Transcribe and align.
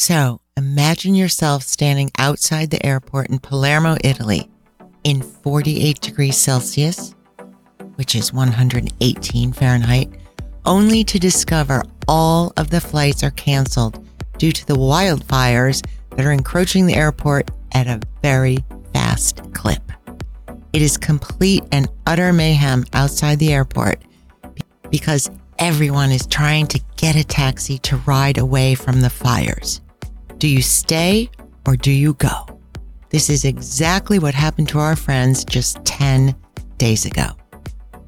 So 0.00 0.40
imagine 0.56 1.14
yourself 1.14 1.62
standing 1.62 2.10
outside 2.16 2.70
the 2.70 2.84
airport 2.86 3.28
in 3.28 3.38
Palermo, 3.38 3.98
Italy, 4.02 4.48
in 5.04 5.20
48 5.20 6.00
degrees 6.00 6.38
Celsius, 6.38 7.14
which 7.96 8.14
is 8.14 8.32
118 8.32 9.52
Fahrenheit, 9.52 10.08
only 10.64 11.04
to 11.04 11.18
discover 11.18 11.82
all 12.08 12.50
of 12.56 12.70
the 12.70 12.80
flights 12.80 13.22
are 13.22 13.32
canceled 13.32 14.02
due 14.38 14.52
to 14.52 14.66
the 14.66 14.74
wildfires 14.74 15.86
that 16.16 16.24
are 16.24 16.32
encroaching 16.32 16.86
the 16.86 16.94
airport 16.94 17.50
at 17.72 17.86
a 17.86 18.00
very 18.22 18.56
fast 18.94 19.52
clip. 19.52 19.92
It 20.72 20.80
is 20.80 20.96
complete 20.96 21.64
and 21.72 21.90
utter 22.06 22.32
mayhem 22.32 22.86
outside 22.94 23.38
the 23.38 23.52
airport 23.52 24.00
because 24.90 25.30
everyone 25.58 26.10
is 26.10 26.26
trying 26.26 26.68
to 26.68 26.80
get 26.96 27.16
a 27.16 27.22
taxi 27.22 27.76
to 27.80 27.98
ride 28.06 28.38
away 28.38 28.74
from 28.74 29.02
the 29.02 29.10
fires. 29.10 29.82
Do 30.40 30.48
you 30.48 30.62
stay 30.62 31.28
or 31.66 31.76
do 31.76 31.90
you 31.92 32.14
go? 32.14 32.58
This 33.10 33.28
is 33.28 33.44
exactly 33.44 34.18
what 34.18 34.32
happened 34.32 34.70
to 34.70 34.78
our 34.78 34.96
friends 34.96 35.44
just 35.44 35.84
10 35.84 36.34
days 36.78 37.04
ago. 37.04 37.26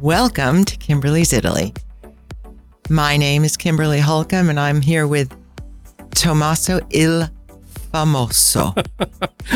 Welcome 0.01 0.65
to 0.65 0.79
Kimberly's 0.79 1.35
Italy. 1.35 1.75
My 2.89 3.19
name 3.19 3.45
is 3.45 3.59
Kimberly 3.59 4.01
Holcomb 4.01 4.49
and 4.49 4.59
I'm 4.59 4.81
here 4.81 5.07
with 5.07 5.31
Tommaso 6.15 6.81
Il 6.89 7.29
Famoso. 7.93 8.83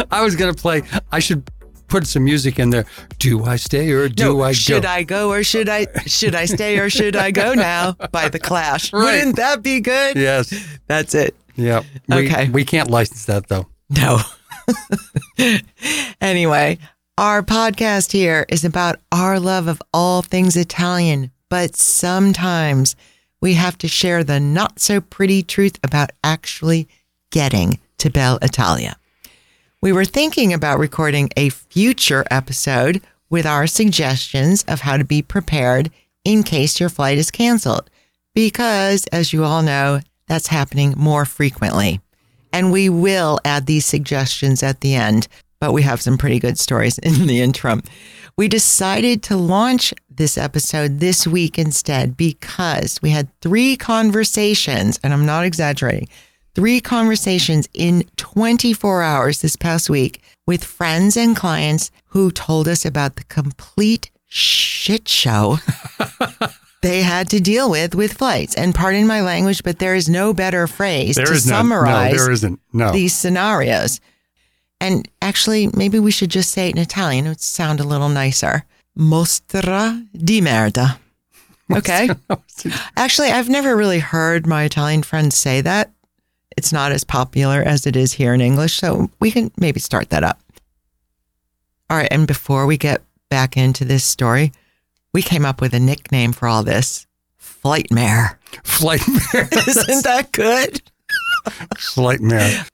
I 0.11 0.21
was 0.23 0.37
going 0.37 0.55
to 0.55 0.61
play, 0.61 0.83
I 1.11 1.19
should 1.19 1.51
put 1.89 2.07
some 2.07 2.25
music 2.25 2.59
in 2.59 2.69
there. 2.69 2.85
Do 3.19 3.43
I 3.47 3.57
stay 3.57 3.91
or 3.93 4.11
do 4.11 4.25
no, 4.25 4.43
I 4.43 4.51
go? 4.51 4.53
should 4.53 4.85
I 4.85 5.03
go 5.03 5.31
or 5.31 5.43
should 5.43 5.71
I 5.71 5.87
should 6.05 6.35
I 6.35 6.45
stay 6.45 6.79
or 6.79 6.91
should 6.91 7.17
I 7.17 7.31
go 7.31 7.55
now 7.55 7.93
by 8.13 8.29
the 8.29 8.39
Clash? 8.39 8.93
Right. 8.97 9.17
Wouldn't 9.17 9.37
that 9.37 9.63
be 9.63 9.81
good? 9.81 10.19
Yes. 10.19 10.53
That's 10.89 11.15
it. 11.15 11.35
Yeah. 11.57 11.83
We, 12.09 12.27
Okay. 12.27 12.49
We 12.49 12.65
can't 12.65 12.91
license 12.91 13.25
that 13.27 13.49
though. 13.49 13.67
No. 13.89 14.21
anyway, 16.21 16.79
our 17.19 17.43
podcast 17.43 18.13
here 18.13 18.47
is 18.49 18.65
about 18.65 19.01
our 19.13 19.39
love 19.41 19.69
of 19.69 19.81
all 19.93 20.23
things 20.23 20.57
Italian, 20.57 21.31
but 21.49 21.77
sometimes 21.77 22.97
we 23.41 23.55
have 23.55 23.79
to 23.79 23.89
share 23.89 24.25
the 24.25 24.41
not 24.41 24.81
so 24.81 25.01
pretty 25.01 25.43
truth 25.43 25.79
about 25.85 26.11
actually 26.25 26.89
getting 27.31 27.79
to 27.99 28.11
Belle 28.11 28.39
Italia. 28.43 28.97
We 29.81 29.93
were 29.93 30.05
thinking 30.05 30.53
about 30.53 30.79
recording 30.79 31.31
a 31.37 31.51
future 31.51 32.25
episode 32.31 33.03
with 33.31 33.47
our 33.47 33.67
suggestions 33.67 34.65
of 34.65 34.81
how 34.81 34.97
to 34.97 35.05
be 35.05 35.23
prepared 35.23 35.91
in 36.25 36.43
case 36.43 36.81
your 36.81 36.89
flight 36.89 37.19
is 37.19 37.31
canceled, 37.31 37.89
because 38.35 39.07
as 39.13 39.33
you 39.33 39.45
all 39.45 39.63
know, 39.63 40.01
that's 40.29 40.49
happening 40.49 40.95
more 40.97 41.25
frequently. 41.25 42.01
And 42.53 42.73
we 42.73 42.89
will 42.89 43.39
add 43.45 43.67
these 43.67 43.85
suggestions 43.85 44.63
at 44.63 44.81
the 44.81 44.95
end, 44.95 45.29
but 45.61 45.73
we 45.73 45.83
have 45.83 46.01
some 46.01 46.19
pretty 46.19 46.39
good 46.39 46.59
stories 46.59 46.99
in 47.03 47.27
the 47.27 47.41
interim. 47.41 47.83
We 48.37 48.49
decided 48.49 49.23
to 49.25 49.37
launch 49.37 49.95
this 50.11 50.37
episode 50.37 51.01
this 51.01 51.27
week 51.27 51.59
instead 51.59 52.17
because 52.17 53.01
we 53.03 53.11
had 53.11 53.29
three 53.41 53.77
conversations, 53.77 54.99
and 55.03 55.13
I'm 55.13 55.27
not 55.27 55.45
exaggerating, 55.45 56.09
three 56.55 56.81
conversations 56.81 57.69
in 57.75 58.05
24 58.17 59.03
hours 59.03 59.41
this 59.41 59.57
past 59.57 59.91
week 59.91 60.23
with 60.47 60.65
friends 60.65 61.17
and 61.17 61.37
clients 61.37 61.91
who 62.07 62.31
told 62.31 62.69
us 62.69 62.85
about 62.85 63.17
the 63.17 63.25
complete 63.25 64.11
shit 64.27 65.09
show 65.09 65.59
they 66.83 67.03
had 67.03 67.29
to 67.31 67.41
deal 67.41 67.71
with 67.71 67.95
with 67.95 68.13
flights. 68.13 68.55
And 68.55 68.75
pardon 68.75 69.07
my 69.07 69.21
language, 69.21 69.63
but 69.65 69.79
there 69.79 69.95
is 69.95 70.09
no 70.09 70.33
better 70.33 70.67
phrase 70.67 71.17
There 71.17 71.27
to 71.27 71.33
is 71.33 71.47
no, 71.47 71.57
summarize 71.57 72.13
no, 72.13 72.19
there 72.19 72.31
isn't. 72.31 72.61
No. 72.73 72.93
these 72.93 73.15
scenarios. 73.15 74.01
And 74.81 75.09
actually, 75.23 75.69
maybe 75.75 75.99
we 75.99 76.11
should 76.11 76.31
just 76.31 76.51
say 76.51 76.69
it 76.69 76.77
in 76.77 76.83
Italian. 76.83 77.27
It 77.27 77.31
would 77.31 77.41
sound 77.41 77.81
a 77.81 77.85
little 77.85 78.09
nicer. 78.11 78.65
Mostra 78.99 80.07
di 80.15 80.41
merda. 80.41 80.99
Okay. 81.75 82.09
actually, 82.97 83.31
I've 83.31 83.49
never 83.49 83.77
really 83.77 83.99
heard 83.99 84.47
my 84.47 84.65
Italian 84.65 85.03
friends 85.03 85.35
say 85.35 85.61
that. 85.63 85.91
It's 86.57 86.73
not 86.73 86.93
as 86.93 87.05
popular 87.05 87.63
as 87.63 87.87
it 87.87 87.97
is 87.97 88.13
here 88.13 88.33
in 88.33 88.41
English. 88.41 88.75
So 88.75 89.11
we 89.21 89.31
can 89.31 89.51
maybe 89.59 89.81
start 89.81 90.11
that 90.11 90.25
up. 90.25 90.41
All 91.91 91.97
right. 91.97 92.09
And 92.11 92.27
before 92.27 92.67
we 92.67 92.77
get 92.77 93.03
back 93.29 93.57
into 93.57 93.85
this 93.85 94.05
story, 94.05 94.53
we 95.17 95.23
came 95.23 95.47
up 95.47 95.63
with 95.63 95.73
a 95.73 95.81
nickname 95.81 96.31
for 96.35 96.47
all 96.47 96.63
this 96.63 97.07
Flightmare. 97.39 98.39
Flightmare. 98.65 99.49
Isn't 99.67 100.05
that 100.05 100.31
good? 100.31 100.83
Flightmare. 101.79 102.67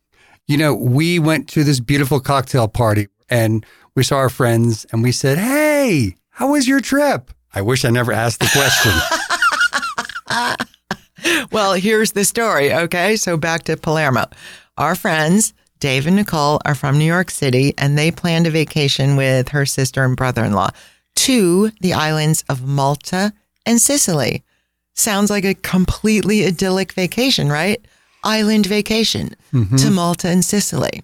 You 0.49 0.57
know, 0.57 0.75
we 0.75 1.21
went 1.21 1.49
to 1.51 1.63
this 1.63 1.79
beautiful 1.79 2.19
cocktail 2.19 2.67
party 2.67 3.07
and 3.31 3.65
we 3.95 4.03
saw 4.03 4.17
our 4.17 4.29
friends 4.29 4.85
and 4.91 5.05
we 5.05 5.13
said, 5.13 5.39
Hey, 5.39 6.17
how 6.31 6.51
was 6.51 6.67
your 6.67 6.81
trip? 6.81 7.31
I 7.55 7.63
wish 7.63 7.85
I 7.85 7.91
never 7.91 8.11
asked 8.11 8.41
the 8.41 8.51
question. 8.53 8.93
Well, 11.53 11.75
here's 11.75 12.13
the 12.13 12.25
story. 12.25 12.73
Okay. 12.73 13.15
So 13.17 13.37
back 13.37 13.63
to 13.65 13.77
Palermo. 13.77 14.25
Our 14.77 14.97
friends, 14.97 15.53
Dave 15.79 16.07
and 16.07 16.17
Nicole, 16.17 16.61
are 16.65 16.75
from 16.75 16.99
New 16.99 17.05
York 17.05 17.31
City 17.31 17.75
and 17.79 17.97
they 17.97 18.11
planned 18.11 18.47
a 18.47 18.51
vacation 18.51 19.15
with 19.17 19.51
her 19.51 19.65
sister 19.65 20.03
and 20.03 20.17
brother 20.17 20.43
in 20.45 20.53
law 20.53 20.71
to 21.17 21.71
the 21.81 21.93
islands 21.93 22.45
of 22.49 22.67
Malta 22.67 23.33
and 23.67 23.81
Sicily. 23.81 24.43
Sounds 24.95 25.31
like 25.31 25.45
a 25.45 25.55
completely 25.55 26.45
idyllic 26.45 26.93
vacation, 26.93 27.49
right? 27.49 27.85
Island 28.25 28.67
vacation 28.67 29.35
mm-hmm. 29.53 29.77
to 29.77 29.91
Malta 29.91 30.29
and 30.29 30.45
Sicily. 30.45 31.03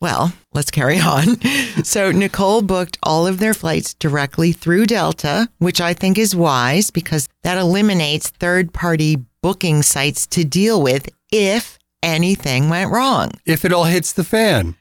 Well, 0.00 0.32
let's 0.52 0.70
carry 0.70 0.98
on. 0.98 1.38
So 1.82 2.12
Nicole 2.12 2.62
booked 2.62 2.98
all 3.02 3.26
of 3.26 3.40
their 3.40 3.52
flights 3.52 3.94
directly 3.94 4.52
through 4.52 4.86
Delta, 4.86 5.48
which 5.58 5.80
I 5.80 5.92
think 5.92 6.16
is 6.16 6.34
wise 6.34 6.90
because 6.90 7.28
that 7.42 7.58
eliminates 7.58 8.30
third 8.30 8.72
party 8.72 9.16
booking 9.42 9.82
sites 9.82 10.26
to 10.28 10.44
deal 10.44 10.80
with 10.80 11.08
if 11.32 11.78
anything 12.02 12.68
went 12.70 12.92
wrong. 12.92 13.32
if 13.44 13.64
it 13.64 13.72
all 13.72 13.84
hits 13.84 14.12
the 14.12 14.24
fan. 14.24 14.76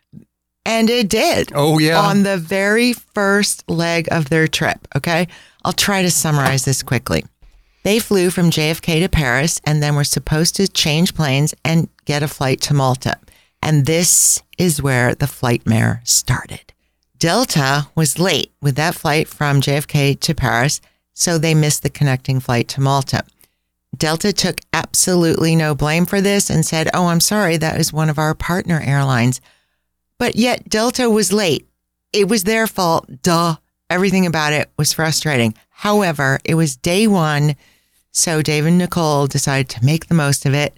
And 0.65 0.89
it 0.89 1.09
did 1.09 1.51
Oh, 1.53 1.77
yeah. 1.79 1.99
on 1.99 2.23
the 2.23 2.37
very 2.37 2.93
first 2.93 3.69
leg 3.69 4.07
of 4.11 4.29
their 4.29 4.47
trip. 4.47 4.87
Okay. 4.95 5.27
I'll 5.65 5.73
try 5.73 6.01
to 6.01 6.11
summarize 6.11 6.65
this 6.65 6.83
quickly. 6.83 7.25
They 7.83 7.99
flew 7.99 8.29
from 8.29 8.49
JFK 8.49 9.01
to 9.01 9.09
Paris 9.09 9.59
and 9.65 9.83
then 9.83 9.95
were 9.95 10.03
supposed 10.05 10.55
to 10.55 10.67
change 10.69 11.13
planes 11.13 11.53
and 11.65 11.89
get 12.05 12.23
a 12.23 12.27
flight 12.29 12.61
to 12.61 12.73
Malta. 12.73 13.17
And 13.61 13.85
this 13.85 14.41
is 14.57 14.81
where 14.81 15.15
the 15.15 15.27
flightmare 15.27 16.01
started. 16.05 16.73
Delta 17.17 17.87
was 17.95 18.19
late 18.19 18.51
with 18.61 18.75
that 18.75 18.95
flight 18.95 19.27
from 19.27 19.61
JFK 19.61 20.19
to 20.21 20.33
Paris, 20.35 20.81
so 21.13 21.37
they 21.37 21.53
missed 21.53 21.83
the 21.83 21.89
connecting 21.89 22.39
flight 22.39 22.67
to 22.69 22.81
Malta. 22.81 23.23
Delta 23.95 24.33
took 24.33 24.59
absolutely 24.73 25.55
no 25.55 25.75
blame 25.75 26.05
for 26.05 26.19
this 26.19 26.49
and 26.49 26.65
said, 26.65 26.89
Oh, 26.93 27.07
I'm 27.07 27.19
sorry, 27.21 27.57
that 27.57 27.79
is 27.79 27.93
one 27.93 28.09
of 28.09 28.17
our 28.17 28.33
partner 28.33 28.81
airlines. 28.83 29.39
But 30.17 30.35
yet 30.35 30.69
Delta 30.69 31.09
was 31.09 31.33
late. 31.33 31.67
It 32.11 32.27
was 32.27 32.43
their 32.43 32.67
fault. 32.67 33.07
Duh. 33.21 33.55
Everything 33.89 34.25
about 34.25 34.53
it 34.53 34.71
was 34.77 34.93
frustrating. 34.93 35.53
However, 35.69 36.39
it 36.45 36.55
was 36.55 36.75
day 36.75 37.07
one. 37.07 37.55
So 38.11 38.41
Dave 38.41 38.65
and 38.65 38.77
Nicole 38.77 39.27
decided 39.27 39.69
to 39.69 39.85
make 39.85 40.07
the 40.07 40.13
most 40.13 40.45
of 40.45 40.53
it 40.53 40.77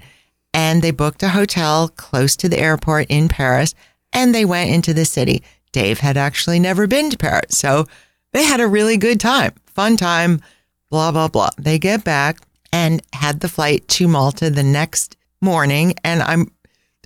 and 0.56 0.82
they 0.82 0.92
booked 0.92 1.22
a 1.22 1.30
hotel 1.30 1.90
close 1.90 2.38
to 2.38 2.48
the 2.48 2.58
airport 2.58 3.08
in 3.10 3.28
Paris 3.28 3.76
and 4.14 4.34
they 4.34 4.46
went 4.46 4.72
into 4.72 4.94
the 4.94 5.04
city. 5.04 5.44
Dave 5.74 6.00
had 6.00 6.16
actually 6.16 6.60
never 6.60 6.88
been 6.88 7.10
to 7.10 7.18
Paris. 7.18 7.58
So 7.58 7.86
they 8.32 8.46
had 8.46 8.62
a 8.62 8.68
really 8.68 8.96
good 8.96 9.20
time, 9.20 9.54
fun 9.66 9.98
time, 9.98 10.40
blah, 10.90 11.12
blah, 11.12 11.28
blah. 11.28 11.50
They 11.58 11.78
get 11.78 12.06
back 12.06 12.38
and 12.72 13.02
had 13.12 13.42
the 13.42 13.50
flight 13.50 13.86
to 13.90 14.08
Malta 14.08 14.50
the 14.50 14.64
next 14.64 15.18
morning. 15.42 15.94
And 16.06 16.24
I'm, 16.24 16.52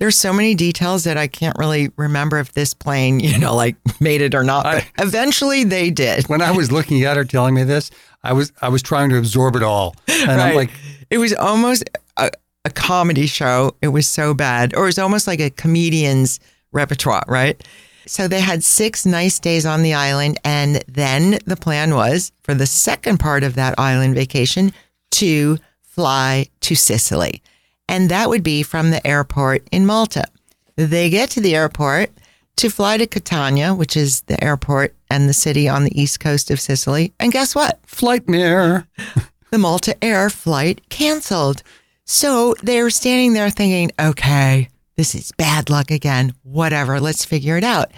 there's 0.00 0.16
so 0.16 0.32
many 0.32 0.54
details 0.54 1.04
that 1.04 1.18
I 1.18 1.28
can't 1.28 1.56
really 1.58 1.90
remember 1.96 2.38
if 2.38 2.52
this 2.54 2.74
plane, 2.74 3.20
you 3.20 3.38
know, 3.38 3.54
like 3.54 3.76
made 4.00 4.22
it 4.22 4.34
or 4.34 4.42
not. 4.42 4.64
But 4.64 4.84
eventually 4.98 5.62
they 5.62 5.90
did. 5.90 6.26
when 6.28 6.42
I 6.42 6.50
was 6.50 6.72
looking 6.76 7.04
at 7.04 7.16
her 7.16 7.24
telling 7.24 7.54
me 7.54 7.62
this, 7.62 7.90
I 8.24 8.32
was 8.32 8.52
I 8.60 8.68
was 8.68 8.82
trying 8.82 9.10
to 9.10 9.18
absorb 9.18 9.54
it 9.54 9.62
all. 9.62 9.94
And 10.08 10.40
I'm 10.40 10.56
like, 10.56 10.70
it 11.10 11.18
was 11.18 11.32
almost 11.34 11.88
a, 12.16 12.30
a 12.64 12.70
comedy 12.70 13.26
show. 13.26 13.76
It 13.80 13.88
was 13.88 14.08
so 14.08 14.34
bad, 14.34 14.74
or 14.74 14.82
it 14.82 14.86
was 14.86 14.98
almost 14.98 15.26
like 15.26 15.40
a 15.40 15.50
comedian's 15.50 16.40
repertoire, 16.72 17.24
right? 17.28 17.62
So 18.06 18.26
they 18.26 18.40
had 18.40 18.64
six 18.64 19.06
nice 19.06 19.38
days 19.38 19.64
on 19.64 19.82
the 19.82 19.94
island. 19.94 20.38
And 20.44 20.82
then 20.88 21.38
the 21.46 21.56
plan 21.56 21.94
was 21.94 22.32
for 22.42 22.54
the 22.54 22.66
second 22.66 23.18
part 23.20 23.44
of 23.44 23.54
that 23.54 23.78
island 23.78 24.14
vacation 24.14 24.72
to 25.12 25.58
fly 25.82 26.46
to 26.60 26.74
Sicily. 26.74 27.42
And 27.90 28.08
that 28.08 28.28
would 28.28 28.44
be 28.44 28.62
from 28.62 28.90
the 28.90 29.04
airport 29.04 29.66
in 29.72 29.84
Malta. 29.84 30.24
They 30.76 31.10
get 31.10 31.28
to 31.30 31.40
the 31.40 31.56
airport 31.56 32.10
to 32.54 32.70
fly 32.70 32.96
to 32.96 33.06
Catania, 33.06 33.74
which 33.74 33.96
is 33.96 34.20
the 34.22 34.42
airport 34.42 34.94
and 35.10 35.28
the 35.28 35.34
city 35.34 35.68
on 35.68 35.82
the 35.82 36.00
east 36.00 36.20
coast 36.20 36.52
of 36.52 36.60
Sicily. 36.60 37.12
And 37.18 37.32
guess 37.32 37.52
what? 37.52 37.80
flightmare. 37.84 38.86
the 39.50 39.58
Malta 39.58 39.96
Air 40.04 40.30
flight 40.30 40.88
canceled. 40.88 41.64
So 42.04 42.54
they 42.62 42.80
were 42.80 42.90
standing 42.90 43.32
there 43.32 43.50
thinking, 43.50 43.90
okay, 43.98 44.68
this 44.96 45.16
is 45.16 45.32
bad 45.32 45.68
luck 45.68 45.90
again. 45.90 46.32
Whatever, 46.44 47.00
let's 47.00 47.24
figure 47.24 47.56
it 47.56 47.64
out. 47.64 47.90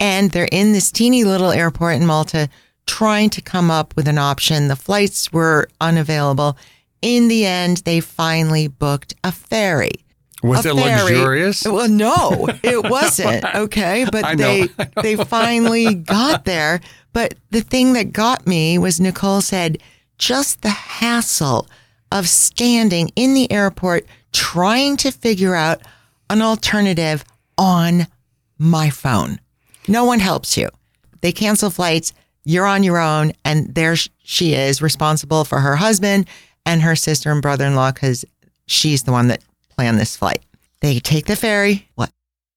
And 0.00 0.30
they're 0.30 0.48
in 0.50 0.72
this 0.72 0.90
teeny 0.90 1.24
little 1.24 1.50
airport 1.50 1.96
in 1.96 2.06
Malta 2.06 2.48
trying 2.86 3.28
to 3.28 3.42
come 3.42 3.70
up 3.70 3.94
with 3.94 4.08
an 4.08 4.16
option. 4.16 4.68
The 4.68 4.76
flights 4.76 5.30
were 5.34 5.68
unavailable. 5.82 6.56
In 7.04 7.28
the 7.28 7.44
end, 7.44 7.82
they 7.84 8.00
finally 8.00 8.66
booked 8.66 9.14
a 9.22 9.30
ferry. 9.30 10.06
Was 10.42 10.64
a 10.64 10.70
it 10.70 10.76
ferry. 10.76 11.02
luxurious? 11.12 11.64
Well, 11.64 11.86
no, 11.86 12.48
it 12.62 12.82
wasn't. 12.90 13.44
Okay. 13.54 14.06
But 14.10 14.38
know, 14.38 14.66
they 14.66 14.68
they 15.02 15.16
finally 15.16 15.96
got 15.96 16.46
there. 16.46 16.80
But 17.12 17.34
the 17.50 17.60
thing 17.60 17.92
that 17.92 18.12
got 18.14 18.46
me 18.46 18.78
was 18.78 19.00
Nicole 19.00 19.42
said 19.42 19.82
just 20.16 20.62
the 20.62 20.70
hassle 20.70 21.68
of 22.10 22.26
standing 22.26 23.10
in 23.16 23.34
the 23.34 23.52
airport 23.52 24.06
trying 24.32 24.96
to 24.96 25.10
figure 25.10 25.54
out 25.54 25.82
an 26.30 26.40
alternative 26.40 27.22
on 27.58 28.06
my 28.56 28.88
phone. 28.88 29.40
No 29.86 30.06
one 30.06 30.20
helps 30.20 30.56
you. 30.56 30.70
They 31.20 31.32
cancel 31.32 31.68
flights. 31.68 32.14
You're 32.44 32.66
on 32.66 32.82
your 32.82 32.98
own. 32.98 33.32
And 33.44 33.74
there 33.74 33.94
she 34.22 34.54
is 34.54 34.80
responsible 34.80 35.44
for 35.44 35.60
her 35.60 35.76
husband 35.76 36.26
and 36.66 36.82
her 36.82 36.96
sister 36.96 37.30
and 37.30 37.42
brother 37.42 37.64
in 37.64 37.74
law 37.74 37.92
because 37.92 38.24
she's 38.66 39.02
the 39.02 39.12
one 39.12 39.28
that 39.28 39.42
planned 39.70 39.98
this 39.98 40.16
flight. 40.16 40.42
They 40.80 40.98
take 41.00 41.26
the 41.26 41.36
ferry. 41.36 41.88
What? 41.94 42.10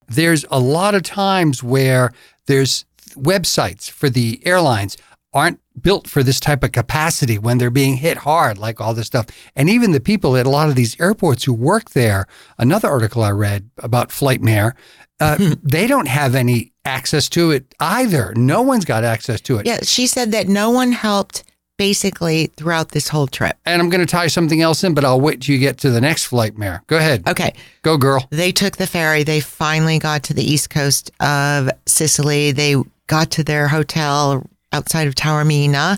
there's 0.07 0.45
a 0.49 0.59
lot 0.59 0.95
of 0.95 1.03
times 1.03 1.61
where 1.61 2.11
there's 2.45 2.85
websites 3.15 3.89
for 3.89 4.09
the 4.09 4.41
airlines 4.45 4.97
aren't 5.33 5.59
built 5.79 6.07
for 6.07 6.23
this 6.23 6.39
type 6.39 6.63
of 6.63 6.71
capacity 6.71 7.37
when 7.37 7.57
they're 7.57 7.69
being 7.69 7.97
hit 7.97 8.17
hard, 8.17 8.57
like 8.57 8.81
all 8.81 8.93
this 8.93 9.07
stuff. 9.07 9.27
And 9.55 9.69
even 9.69 9.91
the 9.91 9.99
people 9.99 10.35
at 10.37 10.45
a 10.45 10.49
lot 10.49 10.69
of 10.69 10.75
these 10.75 10.99
airports 10.99 11.43
who 11.43 11.53
work 11.53 11.91
there, 11.91 12.27
another 12.57 12.87
article 12.87 13.21
I 13.21 13.31
read 13.31 13.69
about 13.77 14.11
Flightmare, 14.11 14.75
uh, 15.19 15.55
they 15.63 15.85
don't 15.85 16.07
have 16.07 16.33
any 16.33 16.71
access 16.85 17.27
to 17.29 17.51
it 17.51 17.75
either. 17.79 18.33
No 18.35 18.61
one's 18.61 18.85
got 18.85 19.03
access 19.03 19.41
to 19.41 19.57
it. 19.57 19.65
Yeah, 19.65 19.81
she 19.83 20.07
said 20.07 20.31
that 20.31 20.47
no 20.47 20.71
one 20.71 20.93
helped 20.93 21.43
basically 21.77 22.47
throughout 22.57 22.89
this 22.89 23.07
whole 23.07 23.27
trip. 23.27 23.55
And 23.65 23.81
I'm 23.81 23.89
going 23.89 24.05
to 24.05 24.11
tie 24.11 24.27
something 24.27 24.61
else 24.61 24.83
in, 24.83 24.93
but 24.93 25.05
I'll 25.05 25.21
wait 25.21 25.41
till 25.41 25.53
you 25.53 25.59
get 25.59 25.77
to 25.79 25.89
the 25.89 26.01
next 26.01 26.25
Flightmare. 26.25 26.83
Go 26.87 26.97
ahead. 26.97 27.27
Okay, 27.27 27.53
Go, 27.83 27.97
girl. 27.97 28.27
they 28.31 28.51
took 28.51 28.77
the 28.77 28.87
ferry. 28.87 29.23
They 29.23 29.39
finally 29.39 29.99
got 29.99 30.23
to 30.23 30.33
the 30.33 30.43
east 30.43 30.69
coast 30.69 31.11
of 31.19 31.69
Sicily. 31.85 32.51
They 32.51 32.75
got 33.07 33.31
to 33.31 33.43
their 33.43 33.67
hotel 33.67 34.45
outside 34.73 35.07
of 35.07 35.15
Taormina 35.15 35.97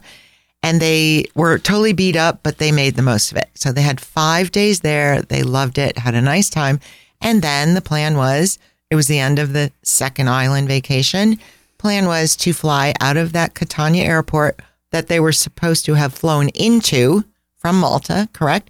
and 0.62 0.82
they 0.82 1.26
were 1.36 1.58
totally 1.58 1.94
beat 1.94 2.16
up, 2.18 2.42
but 2.44 2.58
they 2.58 2.72
made 2.72 2.96
the 2.96 3.02
most 3.02 3.32
of 3.32 3.38
it. 3.38 3.50
So 3.56 3.72
they 3.72 3.82
had 3.82 4.02
five 4.02 4.52
days 4.52 4.82
there. 4.82 5.22
They 5.22 5.42
loved 5.42 5.78
it, 5.78 5.98
had 5.98 6.16
a 6.16 6.22
nice 6.22 6.50
time. 6.50 6.80
And 7.22 7.42
then 7.42 7.74
the 7.74 7.82
plan 7.82 8.18
was 8.18 8.60
it 8.90 8.96
was 8.96 9.08
the 9.08 9.20
end 9.20 9.40
of 9.40 9.54
the 9.54 9.72
second 9.84 10.30
island 10.30 10.68
vacation. 10.68 11.40
Plan 11.78 12.08
was 12.08 12.36
to 12.38 12.52
fly 12.54 12.94
out 13.00 13.16
of 13.18 13.32
that 13.34 13.54
Catania 13.54 14.04
airport 14.04 14.60
that 14.92 15.08
they 15.08 15.20
were 15.20 15.32
supposed 15.32 15.86
to 15.86 15.94
have 15.94 16.14
flown 16.14 16.50
into 16.50 17.24
from 17.56 17.80
Malta, 17.80 18.30
correct? 18.34 18.70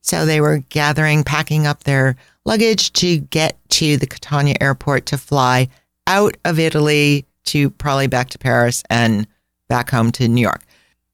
So 0.00 0.24
they 0.24 0.40
were 0.40 0.58
gathering, 0.68 1.24
packing 1.24 1.66
up 1.66 1.84
their 1.84 2.16
luggage 2.44 2.92
to 2.94 3.18
get 3.18 3.58
to 3.70 3.96
the 3.96 4.06
Catania 4.06 4.56
airport 4.60 5.06
to 5.06 5.18
fly 5.18 5.68
out 6.06 6.36
of 6.44 6.58
Italy 6.58 7.26
to 7.44 7.70
probably 7.70 8.06
back 8.06 8.30
to 8.30 8.38
Paris 8.38 8.82
and 8.88 9.26
back 9.68 9.90
home 9.90 10.12
to 10.12 10.28
New 10.28 10.40
York. 10.40 10.62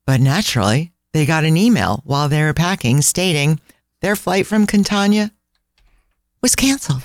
But 0.06 0.20
naturally, 0.20 0.92
they 1.12 1.26
got 1.26 1.44
an 1.44 1.56
email 1.56 2.02
while 2.04 2.28
they 2.28 2.42
were 2.42 2.54
packing 2.54 3.00
stating 3.02 3.60
their 4.00 4.16
flight 4.16 4.46
from 4.46 4.66
Catania 4.66 5.30
was 6.42 6.54
canceled 6.54 7.02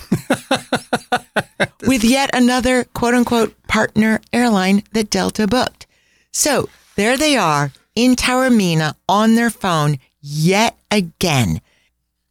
with 1.86 2.04
yet 2.04 2.28
another 2.34 2.84
quote 2.84 3.14
unquote 3.14 3.54
partner 3.68 4.20
airline 4.34 4.82
that 4.92 5.08
Delta 5.08 5.46
booked. 5.46 5.86
So 6.30 6.68
there 6.96 7.16
they 7.16 7.36
are 7.36 7.72
in 7.94 8.16
Taormina 8.16 8.94
on 9.08 9.34
their 9.34 9.50
phone 9.50 9.98
yet 10.20 10.76
again. 10.90 11.60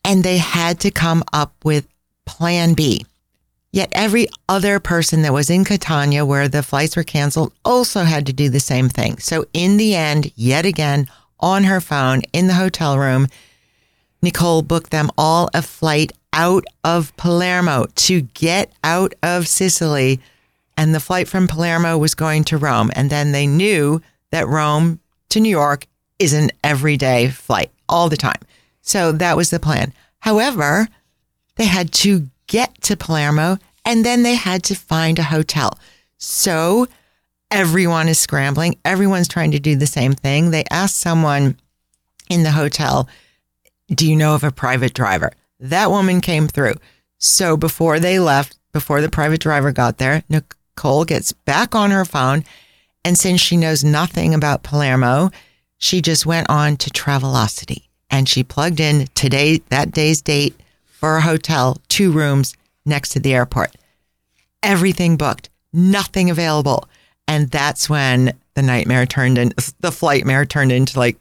And 0.05 0.23
they 0.23 0.37
had 0.37 0.79
to 0.81 0.91
come 0.91 1.23
up 1.33 1.53
with 1.63 1.87
plan 2.25 2.73
B. 2.73 3.05
Yet 3.71 3.89
every 3.91 4.27
other 4.47 4.79
person 4.79 5.21
that 5.21 5.33
was 5.33 5.49
in 5.49 5.63
Catania 5.63 6.25
where 6.25 6.47
the 6.47 6.63
flights 6.63 6.95
were 6.95 7.03
canceled 7.03 7.53
also 7.63 8.03
had 8.03 8.25
to 8.25 8.33
do 8.33 8.49
the 8.49 8.59
same 8.59 8.89
thing. 8.89 9.19
So 9.19 9.45
in 9.53 9.77
the 9.77 9.93
end, 9.95 10.31
yet 10.35 10.65
again, 10.65 11.07
on 11.39 11.65
her 11.65 11.79
phone 11.79 12.23
in 12.33 12.47
the 12.47 12.55
hotel 12.55 12.97
room, 12.97 13.27
Nicole 14.21 14.63
booked 14.63 14.89
them 14.89 15.11
all 15.17 15.49
a 15.53 15.61
flight 15.61 16.11
out 16.33 16.65
of 16.83 17.15
Palermo 17.15 17.85
to 17.95 18.21
get 18.21 18.71
out 18.83 19.13
of 19.21 19.47
Sicily. 19.47 20.19
And 20.75 20.95
the 20.95 20.99
flight 20.99 21.27
from 21.27 21.47
Palermo 21.47 21.97
was 21.97 22.15
going 22.15 22.43
to 22.45 22.57
Rome. 22.57 22.89
And 22.95 23.09
then 23.09 23.31
they 23.31 23.45
knew 23.45 24.01
that 24.31 24.47
Rome 24.47 24.99
to 25.29 25.39
New 25.39 25.49
York 25.49 25.87
is 26.17 26.33
an 26.33 26.51
everyday 26.63 27.29
flight 27.29 27.71
all 27.87 28.09
the 28.09 28.17
time. 28.17 28.41
So 28.81 29.11
that 29.13 29.37
was 29.37 29.49
the 29.49 29.59
plan. 29.59 29.93
However, 30.19 30.87
they 31.55 31.65
had 31.65 31.91
to 31.93 32.29
get 32.47 32.81
to 32.83 32.97
Palermo 32.97 33.57
and 33.85 34.05
then 34.05 34.23
they 34.23 34.35
had 34.35 34.63
to 34.63 34.75
find 34.75 35.17
a 35.17 35.23
hotel. 35.23 35.77
So 36.17 36.87
everyone 37.51 38.07
is 38.07 38.19
scrambling. 38.19 38.77
Everyone's 38.83 39.27
trying 39.27 39.51
to 39.51 39.59
do 39.59 39.75
the 39.75 39.87
same 39.87 40.13
thing. 40.13 40.51
They 40.51 40.63
asked 40.69 40.99
someone 40.99 41.57
in 42.29 42.43
the 42.43 42.51
hotel, 42.51 43.07
Do 43.87 44.07
you 44.07 44.15
know 44.15 44.35
of 44.35 44.43
a 44.43 44.51
private 44.51 44.93
driver? 44.93 45.31
That 45.59 45.89
woman 45.89 46.21
came 46.21 46.47
through. 46.47 46.75
So 47.17 47.57
before 47.57 47.99
they 47.99 48.19
left, 48.19 48.57
before 48.71 49.01
the 49.01 49.09
private 49.09 49.41
driver 49.41 49.71
got 49.71 49.97
there, 49.97 50.23
Nicole 50.29 51.05
gets 51.05 51.33
back 51.33 51.75
on 51.75 51.91
her 51.91 52.05
phone. 52.05 52.43
And 53.09 53.17
since 53.17 53.41
she 53.41 53.57
knows 53.57 53.83
nothing 53.83 54.35
about 54.35 54.61
Palermo, 54.61 55.31
she 55.79 55.99
just 55.99 56.27
went 56.27 56.47
on 56.47 56.77
to 56.77 56.91
Travelocity 56.91 57.87
and 58.11 58.29
she 58.29 58.43
plugged 58.43 58.79
in 58.79 59.07
today, 59.15 59.63
that 59.69 59.89
day's 59.89 60.21
date 60.21 60.55
for 60.85 61.17
a 61.17 61.21
hotel, 61.21 61.81
two 61.87 62.11
rooms 62.11 62.55
next 62.85 63.09
to 63.09 63.19
the 63.19 63.33
airport. 63.33 63.75
Everything 64.61 65.17
booked, 65.17 65.49
nothing 65.73 66.29
available. 66.29 66.87
And 67.27 67.49
that's 67.49 67.89
when 67.89 68.31
the 68.53 68.61
nightmare 68.61 69.07
turned 69.07 69.39
in, 69.39 69.53
the 69.79 69.91
flight 69.91 70.23
mare 70.23 70.45
turned 70.45 70.71
into 70.71 70.99
like 70.99 71.17